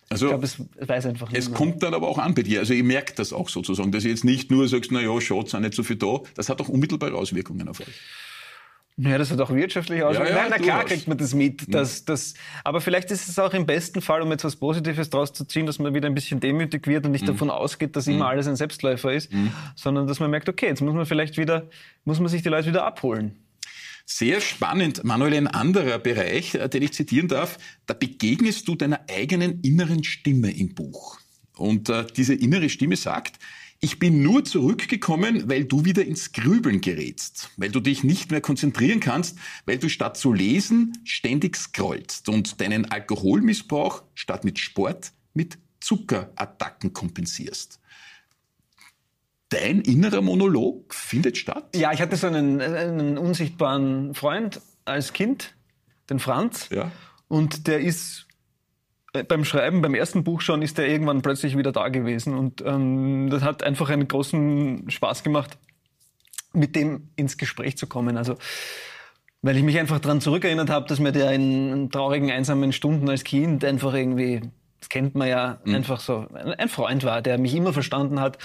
also, 0.08 0.28
ich 0.28 0.32
glaube, 0.32 0.46
es 0.46 0.60
weiß 0.80 1.08
einfach 1.08 1.30
nicht. 1.30 1.38
Es 1.38 1.52
kommt 1.52 1.84
dann 1.84 1.94
aber 1.94 2.08
auch 2.08 2.18
an 2.18 2.34
bei 2.34 2.44
dir. 2.44 2.60
Also, 2.60 2.74
ihr 2.74 2.86
merkt 2.86 3.20
das 3.20 3.34
auch 3.34 3.50
sozusagen, 3.50 3.92
dass 3.92 4.06
ihr 4.06 4.12
jetzt 4.12 4.24
nicht 4.24 4.50
nur 4.50 4.66
sagst, 4.70 4.94
na 4.94 5.02
ja, 5.02 5.20
schaut, 5.20 5.50
sind 5.50 5.62
nicht 5.62 5.74
so 5.74 5.84
viel 5.84 5.98
da. 5.98 6.22
Das 6.36 6.48
hat 6.48 6.62
auch 6.62 6.70
unmittelbare 6.70 7.14
Auswirkungen 7.16 7.68
auf 7.68 7.82
euch. 7.82 7.88
Ja, 8.98 9.18
das 9.18 9.32
hat 9.32 9.40
auch 9.40 9.50
wirtschaftliche 9.50 10.06
Auswirkungen. 10.06 10.36
Ja, 10.36 10.44
ja, 10.44 10.50
Nein, 10.50 10.58
na 10.60 10.64
klar 10.64 10.86
kriegt 10.86 11.08
man 11.08 11.18
das 11.18 11.34
mit. 11.34 11.74
Dass, 11.74 12.06
das, 12.06 12.34
aber 12.64 12.82
vielleicht 12.82 13.10
ist 13.10 13.28
es 13.30 13.40
auch 13.40 13.54
im 13.54 13.66
besten 13.66 14.02
Fall, 14.02 14.22
um 14.22 14.32
etwas 14.32 14.58
Positives 14.58 15.10
daraus 15.10 15.34
zu 15.34 15.46
ziehen, 15.46 15.66
dass 15.66 15.80
man 15.80 15.94
wieder 15.94 16.08
ein 16.08 16.14
bisschen 16.14 16.40
demütig 16.40 16.86
wird 16.88 17.06
und 17.06 17.12
nicht 17.12 17.24
mhm. 17.24 17.28
davon 17.28 17.50
ausgeht, 17.50 17.96
dass 17.96 18.08
mhm. 18.08 18.16
immer 18.16 18.28
alles 18.28 18.48
ein 18.48 18.56
Selbstläufer 18.56 19.14
ist, 19.14 19.32
mhm. 19.34 19.52
sondern 19.76 20.08
dass 20.08 20.20
man 20.20 20.30
merkt, 20.30 20.50
okay, 20.50 20.68
jetzt 20.68 20.82
muss 20.82 20.94
man 20.94 21.06
vielleicht 21.06 21.38
wieder, 21.38 21.70
muss 22.04 22.20
man 22.20 22.28
sich 22.28 22.44
die 22.44 22.50
Leute 22.50 22.68
wieder 22.68 22.86
abholen. 22.86 23.38
Sehr 24.06 24.42
spannend, 24.42 25.04
Manuel, 25.04 25.36
ein 25.36 25.48
anderer 25.48 25.98
Bereich, 25.98 26.56
äh, 26.56 26.68
den 26.68 26.84
ich 26.84 26.92
zitieren 26.92 27.28
darf, 27.28 27.58
da 27.86 27.94
begegnest 27.94 28.68
du 28.68 28.76
deiner 28.76 29.00
eigenen 29.10 29.62
inneren 29.62 30.04
Stimme 30.04 30.52
im 30.52 30.76
Buch. 30.76 31.18
Und 31.56 31.90
äh, 31.90 32.06
diese 32.16 32.34
innere 32.34 32.70
Stimme 32.70 32.98
sagt, 32.98 33.40
ich 33.84 33.98
bin 33.98 34.22
nur 34.22 34.46
zurückgekommen, 34.46 35.50
weil 35.50 35.66
du 35.66 35.84
wieder 35.86 36.06
ins 36.06 36.32
Grübeln 36.32 36.82
gerätst, 36.82 37.50
weil 37.58 37.72
du 37.72 37.80
dich 37.80 38.04
nicht 38.04 38.30
mehr 38.30 38.40
konzentrieren 38.40 39.00
kannst, 39.00 39.40
weil 39.66 39.80
du 39.80 39.90
statt 39.90 40.18
zu 40.18 40.32
lesen 40.32 40.94
ständig 41.04 41.58
scrollst 41.58 42.30
und 42.30 42.62
deinen 42.62 42.92
Alkoholmissbrauch 42.92 44.04
statt 44.14 44.46
mit 44.46 44.60
Sport 44.60 45.14
mit 45.34 45.58
Zuckerattacken 45.80 46.94
kompensierst. 46.94 47.80
Dein 49.50 49.82
innerer 49.82 50.22
Monolog 50.22 50.94
findet 50.94 51.38
statt? 51.38 51.76
Ja, 51.76 51.92
ich 51.92 52.02
hatte 52.02 52.16
so 52.18 52.28
einen, 52.28 52.62
einen 52.62 53.18
unsichtbaren 53.18 54.14
Freund 54.14 54.62
als 54.86 55.12
Kind, 55.12 55.56
den 56.10 56.20
Franz. 56.20 56.70
Ja. 56.70 56.92
Und 57.28 57.66
der 57.68 57.80
ist 57.80 58.28
beim 59.12 59.44
Schreiben, 59.44 59.82
beim 59.82 59.96
ersten 59.96 60.24
Buch 60.24 60.42
schon, 60.42 60.62
ist 60.62 60.80
er 60.80 60.88
irgendwann 60.88 61.22
plötzlich 61.22 61.58
wieder 61.58 61.72
da 61.72 61.90
gewesen. 61.90 62.34
Und 62.36 62.64
ähm, 62.66 63.30
das 63.30 63.44
hat 63.44 63.64
einfach 63.64 63.90
einen 63.90 64.08
großen 64.08 64.90
Spaß 64.90 65.24
gemacht, 65.24 65.58
mit 66.54 66.76
dem 66.76 67.10
ins 67.16 67.38
Gespräch 67.38 67.78
zu 67.78 67.88
kommen. 67.88 68.18
Also, 68.18 68.38
weil 69.42 69.58
ich 69.58 69.64
mich 69.64 69.80
einfach 69.80 70.00
daran 70.00 70.22
zurückerinnert 70.22 70.70
habe, 70.70 70.88
dass 70.88 71.00
mir 71.00 71.12
der 71.12 71.32
in 71.32 71.90
traurigen, 71.92 72.32
einsamen 72.32 72.72
Stunden 72.72 73.10
als 73.10 73.24
Kind 73.24 73.66
einfach 73.66 73.94
irgendwie, 73.94 74.42
das 74.80 74.90
kennt 74.90 75.16
man 75.16 75.28
ja, 75.28 75.60
mhm. 75.66 75.76
einfach 75.76 76.00
so, 76.00 76.28
ein 76.34 76.70
Freund 76.70 77.04
war, 77.04 77.22
der 77.22 77.38
mich 77.38 77.56
immer 77.56 77.74
verstanden 77.74 78.20
hat. 78.20 78.38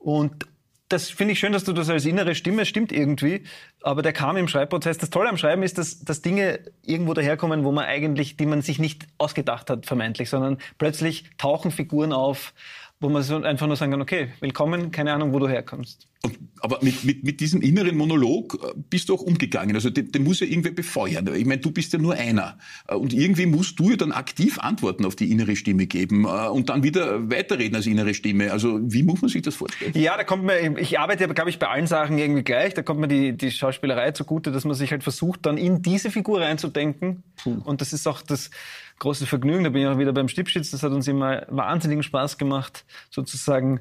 Und 0.00 0.46
das 0.88 1.10
finde 1.10 1.32
ich 1.32 1.38
schön, 1.38 1.52
dass 1.52 1.64
du 1.64 1.72
das 1.72 1.90
als 1.90 2.06
innere 2.06 2.34
Stimme 2.34 2.64
stimmt 2.64 2.92
irgendwie, 2.92 3.44
aber 3.82 4.02
der 4.02 4.12
kam 4.12 4.36
im 4.36 4.48
Schreibprozess. 4.48 4.98
Das 4.98 5.10
Tolle 5.10 5.28
am 5.28 5.36
Schreiben 5.36 5.62
ist, 5.62 5.76
dass, 5.76 6.00
dass 6.00 6.22
Dinge 6.22 6.60
irgendwo 6.82 7.14
daherkommen, 7.14 7.64
wo 7.64 7.72
man 7.72 7.84
eigentlich, 7.84 8.36
die 8.36 8.46
man 8.46 8.62
sich 8.62 8.78
nicht 8.78 9.06
ausgedacht 9.18 9.68
hat, 9.68 9.86
vermeintlich, 9.86 10.30
sondern 10.30 10.58
plötzlich 10.78 11.24
tauchen 11.36 11.70
Figuren 11.70 12.12
auf, 12.12 12.54
wo 13.00 13.08
man 13.08 13.22
so 13.22 13.36
einfach 13.36 13.66
nur 13.66 13.76
sagen 13.76 13.92
kann, 13.92 14.02
okay, 14.02 14.30
willkommen, 14.40 14.90
keine 14.90 15.12
Ahnung, 15.12 15.32
wo 15.32 15.38
du 15.38 15.48
herkommst. 15.48 16.08
Und, 16.24 16.36
aber 16.60 16.80
mit, 16.82 17.04
mit, 17.04 17.22
mit 17.22 17.38
diesem 17.38 17.62
inneren 17.62 17.96
Monolog 17.96 18.58
äh, 18.60 18.72
bist 18.90 19.08
du 19.08 19.14
auch 19.14 19.22
umgegangen. 19.22 19.76
Also 19.76 19.88
den, 19.88 20.10
den 20.10 20.24
muss 20.24 20.40
ja 20.40 20.48
irgendwie 20.48 20.72
befeuern. 20.72 21.32
Ich 21.32 21.46
meine, 21.46 21.60
du 21.60 21.70
bist 21.70 21.92
ja 21.92 22.00
nur 22.00 22.14
einer. 22.14 22.58
Äh, 22.88 22.96
und 22.96 23.12
irgendwie 23.12 23.46
musst 23.46 23.78
du 23.78 23.90
ja 23.90 23.96
dann 23.96 24.10
aktiv 24.10 24.58
Antworten 24.58 25.04
auf 25.04 25.14
die 25.14 25.30
innere 25.30 25.54
Stimme 25.54 25.86
geben 25.86 26.24
äh, 26.24 26.48
und 26.48 26.70
dann 26.70 26.82
wieder 26.82 27.30
weiterreden 27.30 27.76
als 27.76 27.86
innere 27.86 28.14
Stimme. 28.14 28.50
Also 28.50 28.80
wie 28.82 29.04
muss 29.04 29.22
man 29.22 29.28
sich 29.28 29.42
das 29.42 29.54
vorstellen? 29.54 29.92
Ja, 29.94 30.16
da 30.16 30.24
kommt 30.24 30.42
mir, 30.42 30.76
ich 30.78 30.98
arbeite, 30.98 31.28
glaube 31.28 31.50
ich, 31.50 31.60
bei 31.60 31.68
allen 31.68 31.86
Sachen 31.86 32.18
irgendwie 32.18 32.42
gleich. 32.42 32.74
Da 32.74 32.82
kommt 32.82 32.98
mir 32.98 33.08
die, 33.08 33.36
die 33.36 33.52
Schauspielerei 33.52 34.10
zugute, 34.10 34.50
dass 34.50 34.64
man 34.64 34.74
sich 34.74 34.90
halt 34.90 35.04
versucht, 35.04 35.46
dann 35.46 35.56
in 35.56 35.82
diese 35.82 36.10
Figur 36.10 36.40
reinzudenken. 36.40 37.22
Puh. 37.36 37.62
Und 37.64 37.80
das 37.80 37.92
ist 37.92 38.08
auch 38.08 38.22
das 38.22 38.50
großes 38.98 39.28
Vergnügen. 39.28 39.64
Da 39.64 39.70
bin 39.70 39.82
ich 39.82 39.88
auch 39.88 39.98
wieder 39.98 40.12
beim 40.12 40.28
Stippschitz. 40.28 40.70
Das 40.70 40.82
hat 40.82 40.92
uns 40.92 41.08
immer 41.08 41.44
wahnsinnigen 41.48 42.02
Spaß 42.02 42.38
gemacht, 42.38 42.84
sozusagen 43.10 43.80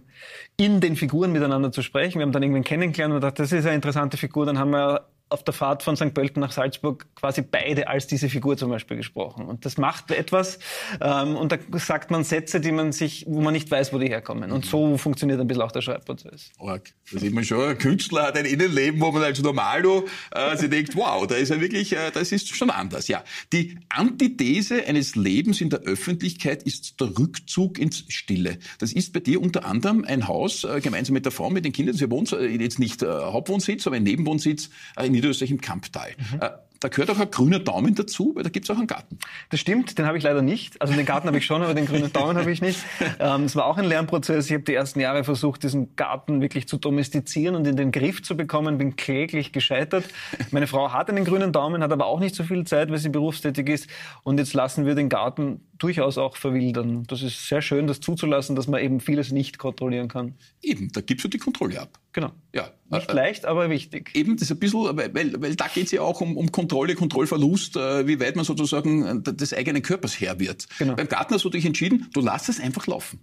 in 0.58 0.80
den 0.80 0.95
Figuren 0.95 1.32
miteinander 1.32 1.71
zu 1.71 1.82
sprechen. 1.82 2.19
Wir 2.19 2.25
haben 2.25 2.32
dann 2.32 2.43
irgendwann 2.43 2.63
kennengelernt 2.63 3.13
und 3.13 3.21
gedacht, 3.21 3.39
das 3.39 3.51
ist 3.51 3.65
eine 3.65 3.75
interessante 3.75 4.17
Figur. 4.17 4.45
Dann 4.45 4.60
haben 4.60 4.71
wir 4.71 5.08
auf 5.29 5.43
der 5.43 5.53
Fahrt 5.53 5.83
von 5.83 5.95
St. 5.95 6.13
Pölten 6.13 6.39
nach 6.39 6.51
Salzburg 6.51 7.05
quasi 7.15 7.41
beide 7.41 7.87
als 7.87 8.07
diese 8.07 8.29
Figur 8.29 8.55
zum 8.57 8.69
Beispiel 8.69 8.97
gesprochen. 8.97 9.45
Und 9.45 9.65
das 9.65 9.77
macht 9.77 10.11
etwas. 10.11 10.59
Ähm, 11.01 11.35
und 11.35 11.51
da 11.51 11.57
sagt 11.73 12.11
man 12.11 12.23
Sätze, 12.23 12.61
die 12.61 12.71
man 12.71 12.91
sich, 12.93 13.25
wo 13.27 13.41
man 13.41 13.53
nicht 13.53 13.69
weiß, 13.69 13.91
wo 13.91 13.99
die 13.99 14.07
herkommen. 14.07 14.51
Und 14.51 14.65
so 14.65 14.97
funktioniert 14.97 15.39
ein 15.39 15.47
bisschen 15.47 15.63
auch 15.63 15.71
der 15.71 15.81
Schreibprozess. 15.81 16.51
Org. 16.59 16.93
Da 17.11 17.19
sieht 17.19 17.33
man 17.33 17.43
schon, 17.43 17.69
ein 17.69 17.77
Künstler 17.77 18.23
hat 18.23 18.37
ein 18.37 18.45
Innenleben, 18.45 19.01
wo 19.01 19.11
man 19.11 19.23
als 19.23 19.41
Normalo 19.41 20.07
äh, 20.31 20.55
sich 20.55 20.69
denkt, 20.69 20.95
wow, 20.95 21.27
da 21.27 21.35
ist 21.35 21.49
er 21.49 21.59
wirklich, 21.59 21.93
äh, 21.93 22.11
das 22.11 22.31
ist 22.31 22.55
schon 22.55 22.69
anders. 22.69 23.07
Ja, 23.07 23.23
die 23.51 23.77
Antithese 23.89 24.85
eines 24.85 25.15
Lebens 25.15 25.59
in 25.59 25.69
der 25.69 25.79
Öffentlichkeit 25.81 26.63
ist 26.63 26.99
der 27.01 27.17
Rückzug 27.17 27.79
ins 27.79 28.05
Stille. 28.07 28.59
Das 28.79 28.93
ist 28.93 29.13
bei 29.13 29.19
dir 29.19 29.41
unter 29.41 29.65
anderem 29.65 30.05
ein 30.05 30.27
Haus, 30.27 30.63
äh, 30.63 30.79
gemeinsam 30.79 31.13
mit 31.13 31.25
der 31.25 31.31
Frau, 31.31 31.49
mit 31.49 31.65
den 31.65 31.73
Kindern. 31.73 31.95
Sie 31.95 32.09
wohnt 32.09 32.31
äh, 32.31 32.47
jetzt 32.47 32.79
nicht 32.79 33.03
äh, 33.03 33.07
Hauptwohnsitz, 33.07 33.87
aber 33.87 33.97
ein 33.97 34.03
Nebenwohnsitz 34.03 34.69
in 35.01 35.16
Niederösterreich 35.17 35.51
im 35.51 35.62
Kamptal. 35.62 36.10
Mhm. 36.17 36.41
Äh, 36.41 36.49
da 36.80 36.89
gehört 36.89 37.10
auch 37.10 37.19
ein 37.19 37.32
grüner 37.32 37.60
Daumen 37.60 37.95
dazu, 37.95 38.34
weil 38.36 38.43
da 38.43 38.49
gibt 38.49 38.65
es 38.65 38.69
auch 38.69 38.77
einen 38.77 38.88
Garten. 38.88 39.17
Das 39.49 39.60
stimmt, 39.60 39.97
den 39.97 40.06
habe 40.06 40.17
ich 40.17 40.23
leider 40.23 40.41
nicht. 40.41 40.80
Also 40.82 40.93
den 40.93 41.06
Garten 41.06 41.27
habe 41.27 41.38
ich 41.38 41.45
schon, 41.45 41.63
aber 41.63 41.73
den 41.73 41.86
grünen 41.86 42.12
Daumen 42.13 42.38
habe 42.38 42.51
ich 42.51 42.62
nicht. 42.62 42.80
Ähm, 43.19 43.45
es 43.45 43.56
war 43.56 43.65
auch 43.65 43.77
ein 43.77 43.86
Lernprozess. 43.86 44.47
Ich 44.47 44.53
habe 44.53 44.63
die 44.63 44.73
ersten 44.73 44.99
Jahre 44.99 45.23
versucht, 45.23 45.63
diesen 45.63 45.95
Garten 45.95 46.41
wirklich 46.41 46.67
zu 46.67 46.77
domestizieren 46.77 47.56
und 47.56 47.65
in 47.65 47.75
den 47.75 47.91
Griff 47.91 48.21
zu 48.21 48.38
bekommen, 48.38 48.77
bin 48.77 48.95
kläglich 48.95 49.51
gescheitert. 49.51 50.06
Meine 50.51 50.67
Frau 50.67 50.93
hat 50.93 51.10
einen 51.10 51.25
grünen 51.25 51.51
Daumen, 51.51 51.82
hat 51.82 51.91
aber 51.91 52.06
auch 52.06 52.19
nicht 52.19 52.36
so 52.36 52.43
viel 52.43 52.63
Zeit, 52.65 52.91
weil 52.91 52.99
sie 52.99 53.10
berufstätig 53.10 53.67
ist. 53.69 53.88
Und 54.23 54.38
jetzt 54.38 54.53
lassen 54.53 54.86
wir 54.86 54.93
den 54.93 55.10
Garten 55.10 55.62
durchaus 55.77 56.17
auch 56.17 56.38
verwildern. 56.38 57.03
Das 57.08 57.23
ist 57.23 57.47
sehr 57.47 57.62
schön, 57.62 57.88
das 57.88 58.01
zuzulassen, 58.01 58.56
dass 58.56 58.67
man 58.67 58.82
eben 58.82 58.99
vieles 58.99 59.32
nicht 59.32 59.58
kontrollieren 59.58 60.08
kann. 60.08 60.36
Eben, 60.62 60.91
da 60.91 61.01
gibst 61.01 61.25
du 61.25 61.30
die 61.30 61.38
Kontrolle 61.39 61.82
ab. 61.82 61.97
Genau. 62.17 62.32
Ja. 62.51 62.71
Nicht 62.89 63.12
äh, 63.12 63.13
leicht, 63.13 63.45
aber 63.45 63.69
wichtig. 63.69 64.10
Eben, 64.15 64.38
das 64.38 64.49
ist 64.49 64.51
ein 64.51 64.58
bisschen, 64.58 64.97
weil, 64.97 65.13
weil 65.13 65.56
da 65.56 65.67
geht 65.67 65.86
es 65.86 65.91
ja 65.91 66.01
auch 66.01 66.19
um, 66.19 66.36
um 66.36 66.51
Kontrolle, 66.51 66.95
Kontrollverlust, 66.95 67.75
äh, 67.77 68.08
wie 68.08 68.19
weit 68.19 68.36
man 68.36 68.43
sozusagen 68.43 69.23
äh, 69.23 69.34
des 69.36 69.53
eigenen 69.53 69.84
Körpers 69.84 70.19
Herr 70.19 70.39
wird. 70.39 70.65
Genau. 70.80 70.95
Beim 70.95 71.08
Garten 71.08 71.36
hast 71.36 71.45
du 71.45 71.51
dich 71.51 71.63
entschieden, 71.63 72.08
du 72.15 72.21
lass 72.21 72.49
es 72.49 72.60
einfach 72.60 72.88
laufen 72.88 73.19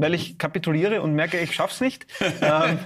weil 0.00 0.14
ich 0.14 0.38
kapituliere 0.38 1.02
und 1.02 1.14
merke, 1.14 1.40
ich 1.40 1.56
schaff's 1.56 1.80
nicht. 1.80 2.06
ähm, 2.40 2.78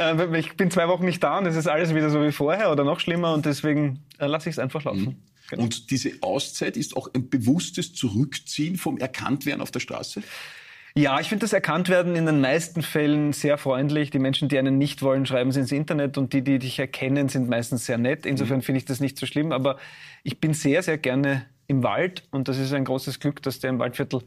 äh, 0.00 0.38
ich 0.40 0.56
bin 0.56 0.72
zwei 0.72 0.88
Wochen 0.88 1.04
nicht 1.04 1.22
da 1.22 1.38
und 1.38 1.46
es 1.46 1.54
ist 1.54 1.68
alles 1.68 1.94
wieder 1.94 2.10
so 2.10 2.20
wie 2.20 2.32
vorher 2.32 2.72
oder 2.72 2.82
noch 2.82 2.98
schlimmer 2.98 3.32
und 3.32 3.46
deswegen 3.46 4.00
äh, 4.18 4.26
lasse 4.26 4.48
ich 4.48 4.56
es 4.56 4.58
einfach 4.58 4.82
laufen. 4.82 5.04
Mhm. 5.04 5.16
Genau. 5.50 5.62
Und 5.62 5.92
diese 5.92 6.14
Auszeit 6.20 6.76
ist 6.76 6.96
auch 6.96 7.14
ein 7.14 7.28
bewusstes 7.30 7.94
Zurückziehen 7.94 8.76
vom 8.76 8.98
Erkanntwerden 8.98 9.62
auf 9.62 9.70
der 9.70 9.78
Straße? 9.78 10.24
Ja, 10.94 11.20
ich 11.20 11.28
finde 11.28 11.44
das 11.44 11.52
Erkanntwerden 11.52 12.16
in 12.16 12.26
den 12.26 12.40
meisten 12.40 12.82
Fällen 12.82 13.32
sehr 13.32 13.56
freundlich. 13.56 14.10
Die 14.10 14.18
Menschen, 14.18 14.48
die 14.48 14.58
einen 14.58 14.76
nicht 14.76 15.02
wollen, 15.02 15.24
schreiben 15.24 15.50
sie 15.50 15.60
ins 15.60 15.72
Internet 15.72 16.18
und 16.18 16.32
die, 16.32 16.42
die 16.42 16.58
dich 16.58 16.78
erkennen, 16.78 17.28
sind 17.28 17.48
meistens 17.48 17.86
sehr 17.86 17.98
nett. 17.98 18.26
Insofern 18.26 18.58
mhm. 18.58 18.62
finde 18.62 18.78
ich 18.78 18.84
das 18.84 19.00
nicht 19.00 19.18
so 19.18 19.24
schlimm. 19.24 19.52
Aber 19.52 19.78
ich 20.22 20.38
bin 20.38 20.52
sehr, 20.52 20.82
sehr 20.82 20.98
gerne 20.98 21.46
im 21.66 21.82
Wald 21.82 22.24
und 22.30 22.48
das 22.48 22.58
ist 22.58 22.72
ein 22.72 22.84
großes 22.84 23.20
Glück, 23.20 23.42
dass 23.42 23.60
der 23.60 23.70
im 23.70 23.78
Waldviertel 23.78 24.22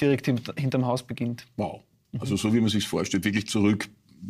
direkt 0.00 0.26
hinterm 0.26 0.86
Haus 0.86 1.06
beginnt. 1.06 1.46
Wow. 1.56 1.82
Also 2.18 2.36
so 2.36 2.52
wie 2.52 2.60
man 2.60 2.68
sich 2.68 2.86
vorstellt, 2.86 3.24
wirklich 3.24 3.46
zurück 3.46 3.88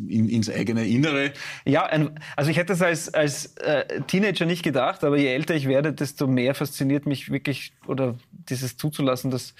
in, 0.08 0.28
ins 0.28 0.50
eigene 0.50 0.86
Innere. 0.86 1.32
Ja, 1.64 1.86
ein, 1.86 2.20
also 2.36 2.50
ich 2.50 2.56
hätte 2.56 2.74
es 2.74 2.82
als, 2.82 3.12
als 3.12 3.56
äh, 3.56 4.02
Teenager 4.02 4.46
nicht 4.46 4.62
gedacht, 4.62 5.02
aber 5.02 5.16
je 5.18 5.26
älter 5.26 5.54
ich 5.54 5.66
werde, 5.66 5.92
desto 5.92 6.26
mehr 6.26 6.54
fasziniert 6.54 7.06
mich 7.06 7.30
wirklich 7.30 7.72
oder 7.86 8.16
dieses 8.30 8.76
zuzulassen, 8.76 9.30
dass 9.30 9.54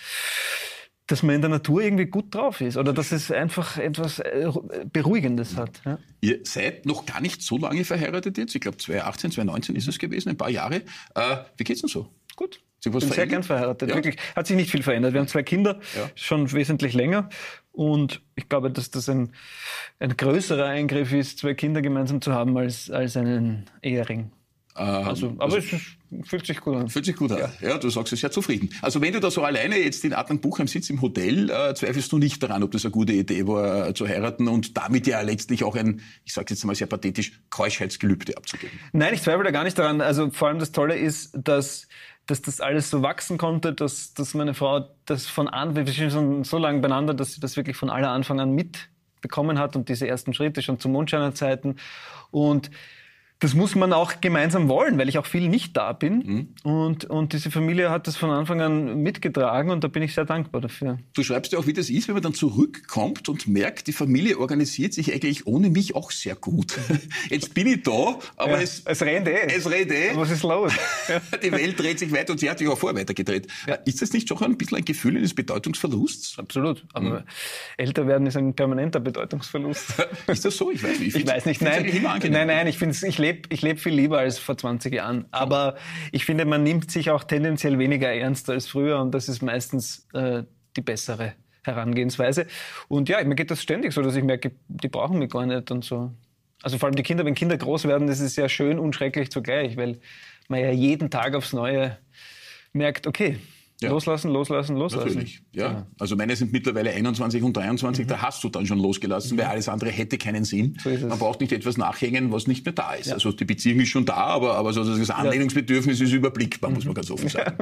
dass 1.11 1.23
man 1.23 1.35
in 1.35 1.40
der 1.40 1.51
Natur 1.51 1.83
irgendwie 1.83 2.07
gut 2.07 2.35
drauf 2.35 2.61
ist 2.61 2.77
oder 2.77 2.92
dass 2.92 3.11
es 3.11 3.33
einfach 3.33 3.79
etwas 3.79 4.20
äh, 4.20 4.51
Beruhigendes 4.92 5.57
hat. 5.57 5.81
Ja. 5.85 5.99
Ihr 6.20 6.40
seid 6.44 6.87
noch 6.87 7.05
gar 7.05 7.20
nicht 7.20 7.42
so 7.42 7.59
lange 7.59 7.85
verheiratet 7.85 8.38
jetzt. 8.38 8.55
Ich 8.55 8.61
glaube 8.61 8.77
2018, 8.77 9.33
2019 9.33 9.77
ist 9.77 9.88
es 9.88 9.99
gewesen, 9.99 10.29
ein 10.29 10.37
paar 10.37 10.51
Jahre. 10.51 10.83
Äh, 11.14 11.37
wie 11.57 11.64
geht's 11.64 11.81
denn 11.81 11.88
so? 11.88 12.09
Gut. 12.37 12.61
Ich 12.83 12.90
bin 12.90 13.01
sehr 13.01 13.27
gern 13.27 13.42
verheiratet. 13.42 13.90
Ja. 13.90 13.94
Wirklich, 13.94 14.16
hat 14.35 14.46
sich 14.46 14.57
nicht 14.57 14.70
viel 14.70 14.83
verändert. 14.83 15.12
Wir 15.12 15.20
haben 15.20 15.29
zwei 15.29 15.42
Kinder, 15.42 15.81
ja. 15.96 16.09
schon 16.14 16.51
wesentlich 16.53 16.94
länger. 16.94 17.29
Und 17.73 18.23
ich 18.37 18.49
glaube, 18.49 18.70
dass 18.70 18.90
das 18.90 19.09
ein, 19.09 19.33
ein 19.99 20.16
größerer 20.16 20.64
Eingriff 20.64 21.12
ist, 21.12 21.38
zwei 21.38 21.55
Kinder 21.55 21.83
gemeinsam 21.83 22.23
zu 22.23 22.33
haben, 22.33 22.57
als, 22.57 22.90
als 22.90 23.16
einen 23.16 23.66
Ehering. 23.83 24.31
Ähm, 24.76 24.87
also, 24.87 25.28
aber 25.38 25.54
also, 25.54 25.59
es 25.59 26.28
fühlt 26.28 26.46
sich 26.46 26.61
gut 26.61 26.76
an. 26.76 26.88
Fühlt 26.88 27.04
sich 27.04 27.16
gut 27.16 27.33
an. 27.33 27.38
Ja. 27.38 27.50
ja, 27.61 27.78
du 27.78 27.90
sagst 27.90 28.12
es 28.12 28.22
ja 28.22 28.30
zufrieden. 28.30 28.70
Also 28.83 29.00
wenn 29.00 29.12
du 29.12 29.20
da 29.20 29.30
so 29.30 29.42
alleine 29.42 29.78
jetzt 29.78 30.04
in 30.04 30.12
Adnan 30.12 30.40
Buchheim 30.40 30.66
sitzt 30.66 30.90
im 30.90 31.00
Hotel, 31.00 31.50
äh, 31.50 31.74
zweifelst 31.74 32.11
du 32.12 32.18
nicht 32.18 32.42
daran, 32.42 32.62
ob 32.62 32.70
das 32.70 32.85
eine 32.85 32.92
gute 32.92 33.12
Idee 33.12 33.46
war, 33.46 33.88
äh, 33.88 33.94
zu 33.94 34.06
heiraten 34.06 34.48
und 34.48 34.76
damit 34.76 35.06
ja 35.06 35.20
letztlich 35.20 35.64
auch 35.64 35.76
ein, 35.76 36.00
ich 36.24 36.33
sage 36.33 36.46
jetzt 36.50 36.64
mal 36.64 36.74
sehr 36.74 36.87
pathetisch, 36.87 37.40
Keuschheitsgelübde 37.50 38.37
abzugeben. 38.37 38.78
Nein, 38.92 39.14
ich 39.14 39.22
zweifle 39.22 39.44
da 39.44 39.50
gar 39.50 39.64
nicht 39.64 39.78
daran. 39.78 40.00
Also 40.00 40.30
vor 40.30 40.48
allem 40.48 40.59
das 40.59 40.72
Tolle 40.72 40.96
ist, 40.96 41.30
dass 41.35 41.88
dass 42.26 42.42
das 42.42 42.61
alles 42.61 42.90
so 42.90 43.02
wachsen 43.02 43.38
konnte, 43.38 43.72
dass, 43.72 44.14
dass 44.14 44.35
meine 44.35 44.54
Frau 44.54 44.88
das 45.04 45.26
von 45.26 45.48
an, 45.48 45.74
wir 45.74 45.85
sind 45.87 46.12
schon 46.12 46.44
so 46.44 46.59
lange 46.59 46.78
beieinander, 46.78 47.12
dass 47.12 47.33
sie 47.33 47.40
das 47.40 47.56
wirklich 47.56 47.76
von 47.76 47.90
aller 47.90 48.11
Anfang 48.11 48.38
an 48.38 48.52
mitbekommen 48.52 49.59
hat 49.59 49.74
und 49.74 49.88
diese 49.88 50.06
ersten 50.06 50.33
Schritte 50.33 50.62
schon 50.62 50.78
zu 50.78 50.88
Mondscheinerzeiten. 50.88 51.80
Und 52.30 52.70
das 53.40 53.55
muss 53.55 53.74
man 53.74 53.94
auch 53.94 54.20
gemeinsam 54.20 54.68
wollen, 54.68 54.98
weil 54.98 55.09
ich 55.09 55.16
auch 55.16 55.24
viel 55.24 55.48
nicht 55.48 55.74
da 55.74 55.94
bin. 55.94 56.53
Mhm. 56.62 56.70
Und, 56.70 57.05
und 57.07 57.33
diese 57.33 57.50
Familie 57.50 57.90
hat 57.90 58.07
das 58.07 58.16
von 58.16 58.31
Anfang 58.31 58.61
an 58.61 59.03
mitgetragen 59.03 59.70
und 59.70 59.83
da 59.83 59.88
bin 59.88 60.03
ich 60.03 60.14
sehr 60.14 60.26
dankbar 60.26 60.61
dafür. 60.61 60.98
Du 61.14 61.22
schreibst 61.22 61.53
ja 61.53 61.59
auch, 61.59 61.66
wie 61.66 61.72
das 61.72 61.88
ist, 61.88 62.07
wenn 62.09 62.14
man 62.14 62.22
dann 62.22 62.35
zurückkommt 62.35 63.31
und 63.31 63.48
merkt, 63.48 63.87
die 63.87 63.94
Familie 63.94 64.38
organisiert 64.38 64.92
sich 64.92 65.12
eigentlich 65.14 65.46
ohne 65.46 65.70
mich 65.70 65.94
auch 65.94 66.11
sehr 66.11 66.35
gut. 66.37 66.79
Jetzt 67.31 67.55
bin 67.55 67.66
ich 67.66 67.83
da, 67.83 68.18
aber 68.37 68.53
ja, 68.53 68.61
es, 68.61 68.83
es 68.85 69.00
rennt 69.00 69.26
eh. 69.26 69.46
Es 69.46 69.70
rennt 69.70 69.90
eh. 69.90 70.11
Was 70.14 70.31
ist 70.31 70.42
los? 70.42 70.74
die 71.42 71.50
Welt 71.50 71.81
dreht 71.81 71.98
sich 71.98 72.12
weiter 72.12 72.33
und 72.33 72.38
sie 72.38 72.50
hat 72.50 72.59
sich 72.59 72.68
auch 72.68 72.79
vorher 72.79 72.98
weitergedreht. 73.00 73.46
Ja. 73.66 73.76
Ist 73.87 74.03
das 74.03 74.12
nicht 74.12 74.29
schon 74.29 74.42
ein 74.42 74.59
bisschen 74.59 74.76
ein 74.76 74.85
Gefühl 74.85 75.16
eines 75.16 75.33
Bedeutungsverlusts? 75.33 76.38
Absolut. 76.38 76.85
Aber 76.92 77.20
mhm. 77.20 77.24
älter 77.79 78.07
werden 78.07 78.26
ist 78.26 78.37
ein 78.37 78.55
permanenter 78.55 79.00
Bedeutungsverlust. 79.00 79.94
ist 80.26 80.44
das 80.44 80.57
so? 80.59 80.70
Ich 80.70 80.83
weiß 80.83 80.98
nicht. 80.98 81.16
Ich, 81.16 81.22
ich 81.22 81.26
weiß 81.26 81.46
nicht. 81.46 81.62
Nein, 81.62 81.90
nein, 82.31 82.46
nein, 82.46 82.66
ich, 82.66 82.81
ich 82.83 83.18
lebe 83.18 83.29
ich 83.48 83.62
leb 83.62 83.80
viel 83.80 83.94
lieber 83.94 84.18
als 84.18 84.38
vor 84.38 84.56
20 84.56 84.94
Jahren. 84.94 85.26
Aber 85.30 85.76
ich 86.12 86.24
finde, 86.24 86.44
man 86.44 86.62
nimmt 86.62 86.90
sich 86.90 87.10
auch 87.10 87.24
tendenziell 87.24 87.78
weniger 87.78 88.12
ernst 88.12 88.50
als 88.50 88.66
früher 88.66 89.00
und 89.00 89.12
das 89.12 89.28
ist 89.28 89.42
meistens 89.42 90.06
äh, 90.12 90.44
die 90.76 90.82
bessere 90.82 91.34
Herangehensweise. 91.64 92.46
Und 92.88 93.08
ja, 93.08 93.22
mir 93.24 93.34
geht 93.34 93.50
das 93.50 93.62
ständig 93.62 93.92
so, 93.92 94.02
dass 94.02 94.16
ich 94.16 94.24
merke, 94.24 94.52
die 94.68 94.88
brauchen 94.88 95.18
mich 95.18 95.30
gar 95.30 95.46
nicht 95.46 95.70
und 95.70 95.84
so. 95.84 96.12
Also 96.62 96.78
vor 96.78 96.88
allem 96.88 96.96
die 96.96 97.02
Kinder, 97.02 97.24
wenn 97.24 97.34
Kinder 97.34 97.56
groß 97.56 97.86
werden, 97.86 98.06
das 98.06 98.20
ist 98.20 98.36
ja 98.36 98.48
schön 98.48 98.78
und 98.78 98.94
schrecklich 98.94 99.30
zugleich, 99.30 99.76
weil 99.76 99.98
man 100.48 100.60
ja 100.60 100.70
jeden 100.70 101.10
Tag 101.10 101.34
aufs 101.34 101.52
Neue 101.52 101.96
merkt, 102.72 103.06
okay, 103.06 103.38
ja. 103.82 103.90
Loslassen, 103.90 104.30
loslassen, 104.30 104.76
loslassen. 104.76 105.08
Natürlich, 105.08 105.42
ja. 105.52 105.72
ja. 105.72 105.86
Also 105.98 106.14
meine 106.14 106.36
sind 106.36 106.52
mittlerweile 106.52 106.90
21 106.90 107.42
und 107.42 107.56
23, 107.56 108.04
mhm. 108.04 108.08
da 108.08 108.22
hast 108.22 108.44
du 108.44 108.50
dann 108.50 108.66
schon 108.66 108.78
losgelassen, 108.78 109.36
mhm. 109.36 109.40
weil 109.40 109.46
alles 109.46 109.68
andere 109.68 109.90
hätte 109.90 110.18
keinen 110.18 110.44
Sinn. 110.44 110.76
So 110.82 110.90
Man 110.90 111.18
braucht 111.18 111.40
nicht 111.40 111.52
etwas 111.52 111.78
nachhängen, 111.78 112.30
was 112.30 112.46
nicht 112.46 112.64
mehr 112.66 112.74
da 112.74 112.92
ist. 112.92 113.06
Ja. 113.06 113.14
Also 113.14 113.32
die 113.32 113.46
Beziehung 113.46 113.80
ist 113.80 113.88
schon 113.88 114.04
da, 114.04 114.14
aber, 114.14 114.56
aber 114.56 114.72
so 114.74 114.84
das 114.84 115.10
Anlehnungsbedürfnis 115.10 116.00
ist 116.00 116.12
überblickbar, 116.12 116.70
muss 116.70 116.84
man 116.84 116.94
ganz 116.94 117.10
offen 117.10 117.28
sagen. 117.28 117.56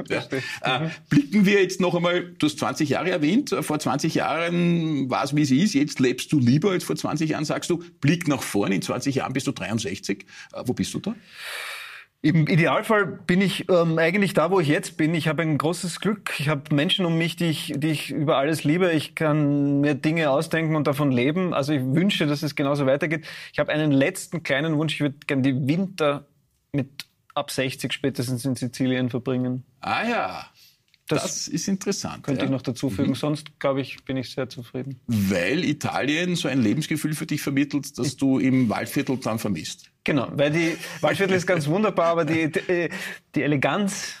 Äh, 0.61 0.79
mhm. 0.79 0.91
blicken 1.09 1.45
wir 1.45 1.61
jetzt 1.61 1.79
noch 1.79 1.95
einmal, 1.95 2.33
du 2.37 2.47
hast 2.47 2.59
20 2.59 2.89
Jahre 2.89 3.11
erwähnt, 3.11 3.55
vor 3.61 3.79
20 3.79 4.15
Jahren 4.15 5.09
war 5.09 5.23
es, 5.23 5.35
wie 5.35 5.41
es 5.41 5.51
ist, 5.51 5.73
jetzt 5.73 5.99
lebst 5.99 6.31
du 6.31 6.39
lieber 6.39 6.71
als 6.71 6.83
vor 6.83 6.95
20 6.95 7.29
Jahren, 7.29 7.45
sagst 7.45 7.69
du, 7.69 7.81
Blick 8.01 8.27
nach 8.27 8.41
vorne, 8.41 8.75
in 8.75 8.81
20 8.81 9.15
Jahren 9.15 9.33
bist 9.33 9.47
du 9.47 9.51
63. 9.51 10.25
Äh, 10.53 10.63
wo 10.65 10.73
bist 10.73 10.93
du 10.93 10.99
da? 10.99 11.15
Im 12.21 12.47
Idealfall 12.47 13.05
bin 13.05 13.39
ich 13.39 13.69
ähm, 13.69 13.97
eigentlich 13.97 14.33
da, 14.33 14.51
wo 14.51 14.59
ich 14.59 14.67
jetzt 14.67 14.97
bin. 14.97 15.15
Ich 15.15 15.29
habe 15.29 15.41
ein 15.41 15.57
großes 15.57 16.01
Glück. 16.01 16.33
Ich 16.37 16.49
habe 16.49 16.75
Menschen 16.75 17.05
um 17.05 17.17
mich, 17.17 17.37
die 17.37 17.45
ich, 17.45 17.73
die 17.77 17.91
ich 17.91 18.11
über 18.11 18.35
alles 18.35 18.65
liebe. 18.65 18.91
Ich 18.91 19.15
kann 19.15 19.79
mir 19.79 19.95
Dinge 19.95 20.29
ausdenken 20.29 20.75
und 20.75 20.85
davon 20.85 21.13
leben. 21.13 21.53
Also 21.53 21.71
ich 21.71 21.81
wünsche, 21.81 22.27
dass 22.27 22.43
es 22.43 22.55
genauso 22.55 22.85
weitergeht. 22.85 23.25
Ich 23.53 23.59
habe 23.59 23.71
einen 23.71 23.91
letzten 23.91 24.43
kleinen 24.43 24.77
Wunsch. 24.77 24.95
Ich 24.95 24.99
würde 24.99 25.15
gerne 25.27 25.43
die 25.43 25.65
Winter 25.65 26.25
mit 26.73 27.05
ab 27.35 27.51
60 27.51 27.93
spätestens 27.93 28.43
in 28.43 28.55
Sizilien 28.55 29.09
verbringen. 29.09 29.63
Ah 29.79 30.05
ja. 30.05 30.45
Das, 31.07 31.23
das, 31.23 31.47
ist 31.47 31.69
interessant. 31.69 32.23
Könnte 32.23 32.41
ja. 32.41 32.45
ich 32.45 32.51
noch 32.51 32.61
dazu 32.61 32.89
fügen. 32.89 33.11
Mhm. 33.11 33.15
Sonst, 33.15 33.59
glaube 33.59 33.79
ich, 33.79 34.03
bin 34.03 34.17
ich 34.17 34.29
sehr 34.29 34.49
zufrieden. 34.49 34.99
Weil 35.07 35.63
Italien 35.63 36.35
so 36.35 36.49
ein 36.49 36.61
Lebensgefühl 36.61 37.15
für 37.15 37.25
dich 37.25 37.41
vermittelt, 37.41 37.97
das 37.97 38.17
du 38.17 38.39
im 38.39 38.67
Waldviertel 38.67 39.17
dann 39.17 39.39
vermisst. 39.39 39.88
Genau, 40.09 40.27
weil 40.31 40.49
die 40.49 40.75
Waldviertel 41.01 41.37
ist 41.37 41.45
ganz 41.45 41.67
wunderbar, 41.67 42.07
aber 42.07 42.25
die, 42.25 42.51
die, 42.51 42.89
die 43.35 43.43
Eleganz 43.43 44.15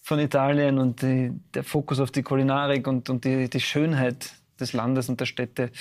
von 0.00 0.20
Italien 0.20 0.78
und 0.78 1.02
die, 1.02 1.32
der 1.52 1.64
Fokus 1.64 1.98
auf 1.98 2.12
die 2.12 2.22
Kulinarik 2.22 2.86
und, 2.86 3.10
und 3.10 3.24
die, 3.24 3.50
die 3.50 3.58
Schönheit 3.58 4.30
des 4.60 4.72
Landes 4.72 5.08
und 5.08 5.18
der 5.18 5.26
Städte 5.26 5.72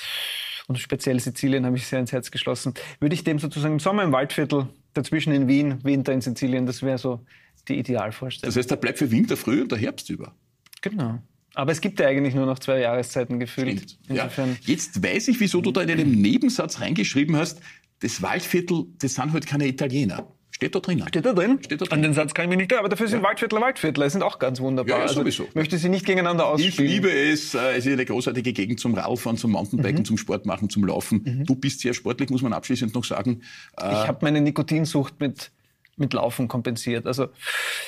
und 0.65 0.79
speziell 0.79 1.19
Sizilien 1.19 1.63
habe 1.63 1.77
ich 1.77 1.85
sehr 1.85 1.99
ins 1.99 2.11
Herz 2.11 2.31
geschlossen. 2.31 2.73
Würde 2.99 3.13
ich 3.13 3.23
dem 3.23 3.37
sozusagen 3.37 3.75
im 3.75 3.79
Sommer 3.79 4.01
im 4.01 4.11
Waldviertel, 4.11 4.67
dazwischen 4.95 5.31
in 5.31 5.47
Wien, 5.47 5.83
Winter 5.83 6.11
in 6.11 6.21
Sizilien, 6.21 6.65
das 6.65 6.81
wäre 6.81 6.97
so 6.97 7.23
die 7.67 7.77
Idealvorstellung. 7.77 8.49
Das 8.49 8.57
heißt, 8.57 8.71
da 8.71 8.75
bleibt 8.75 8.97
für 8.97 9.11
Winter 9.11 9.37
früh 9.37 9.61
und 9.61 9.71
der 9.71 9.77
Herbst 9.77 10.09
über. 10.09 10.33
Genau. 10.81 11.19
Aber 11.53 11.71
es 11.71 11.81
gibt 11.81 11.99
ja 11.99 12.07
eigentlich 12.07 12.33
nur 12.33 12.47
noch 12.47 12.57
zwei 12.57 12.79
Jahreszeiten 12.79 13.39
gefühlt. 13.39 13.95
Insofern. 14.07 14.49
Ja. 14.49 14.55
Jetzt 14.65 15.03
weiß 15.03 15.27
ich, 15.27 15.39
wieso 15.39 15.61
du 15.61 15.71
da 15.71 15.81
in 15.81 15.91
einem 15.91 16.19
Nebensatz 16.19 16.81
reingeschrieben 16.81 17.37
hast, 17.37 17.61
das 17.99 18.21
Waldviertel, 18.21 18.85
das 18.99 19.15
sind 19.15 19.33
halt 19.33 19.47
keine 19.47 19.67
Italiener. 19.67 20.27
Steht 20.55 20.73
da 20.73 20.79
drin. 20.79 21.03
Steht 21.05 21.25
da 21.25 21.33
drin? 21.33 21.59
Steht 21.61 21.81
da 21.81 21.85
drin. 21.85 21.93
An 21.93 22.01
den 22.01 22.13
Satz 22.13 22.33
kann 22.33 22.45
ich 22.45 22.49
mich 22.49 22.57
nicht, 22.59 22.73
aber 22.73 22.87
dafür 22.87 23.09
sind 23.09 23.21
ja. 23.21 23.27
Waldviertler 23.27 23.59
Waldviertler, 23.59 24.09
sind 24.09 24.23
auch 24.23 24.39
ganz 24.39 24.61
wunderbar. 24.61 24.99
Ja, 24.99 25.05
ja 25.05 25.11
sowieso. 25.11 25.43
Also, 25.43 25.53
möchte 25.53 25.77
sie 25.77 25.89
nicht 25.89 26.05
gegeneinander 26.05 26.47
ausspielen. 26.47 26.85
Ich 26.85 26.93
liebe 26.93 27.11
es, 27.11 27.53
äh, 27.55 27.75
es 27.75 27.85
ist 27.85 27.91
eine 27.91 28.05
großartige 28.05 28.53
Gegend 28.53 28.79
zum 28.79 28.93
Radfahren, 28.93 29.37
zum 29.37 29.51
Mountainbiken, 29.51 29.99
mhm. 29.99 30.05
zum 30.05 30.17
Sportmachen, 30.17 30.69
zum 30.69 30.85
Laufen. 30.85 31.23
Mhm. 31.25 31.45
Du 31.45 31.55
bist 31.55 31.81
sehr 31.81 31.93
sportlich, 31.93 32.29
muss 32.29 32.41
man 32.41 32.53
abschließend 32.53 32.95
noch 32.95 33.03
sagen. 33.03 33.41
Ich 33.77 33.83
äh, 33.83 33.87
habe 33.87 34.19
meine 34.21 34.39
Nikotinsucht 34.39 35.19
mit 35.19 35.51
mit 35.97 36.13
Laufen 36.13 36.47
kompensiert. 36.47 37.05
Also 37.07 37.27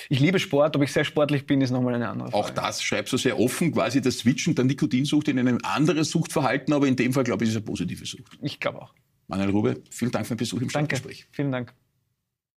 ich 0.10 0.20
liebe 0.20 0.39
Sport, 0.39 0.76
ob 0.76 0.84
ich 0.84 0.93
sehr 0.93 1.04
sportlich 1.04 1.46
bin, 1.46 1.62
ist 1.62 1.72
nochmal 1.72 1.96
eine 1.96 2.08
andere 2.08 2.32
Frage. 2.32 2.43
Auch 2.43 2.50
das 2.50 2.82
schreibst 2.82 3.12
du 3.12 3.17
sehr 3.17 3.39
offen, 3.39 3.74
quasi 3.74 4.02
das 4.02 4.20
Switchen 4.20 4.56
der 4.56 4.65
Nikotinsucht 4.65 5.28
in 5.28 5.39
ein 5.39 5.63
anderes 5.63 6.10
Suchtverhalten, 6.12 6.74
aber 6.74 6.88
in 6.88 6.96
dem 6.96 7.13
Fall 7.13 7.24
glaube 7.24 7.43
ich, 7.43 7.50
ist 7.50 7.56
es 7.56 7.62
eine 7.62 7.65
positive 7.65 8.06
Sucht. 8.06 8.38
Ich 8.41 8.60
glaube 8.60 8.82
auch. 8.82 8.93
Manuel 9.28 9.50
Rube, 9.50 9.84
vielen 9.90 10.12
Dank 10.12 10.26
für 10.26 10.36
den 10.36 10.40
Besuch 10.40 10.62
im 10.62 10.70
Stadtgespräch. 10.70 11.28
Vielen 11.32 11.52
Dank. 11.52 11.74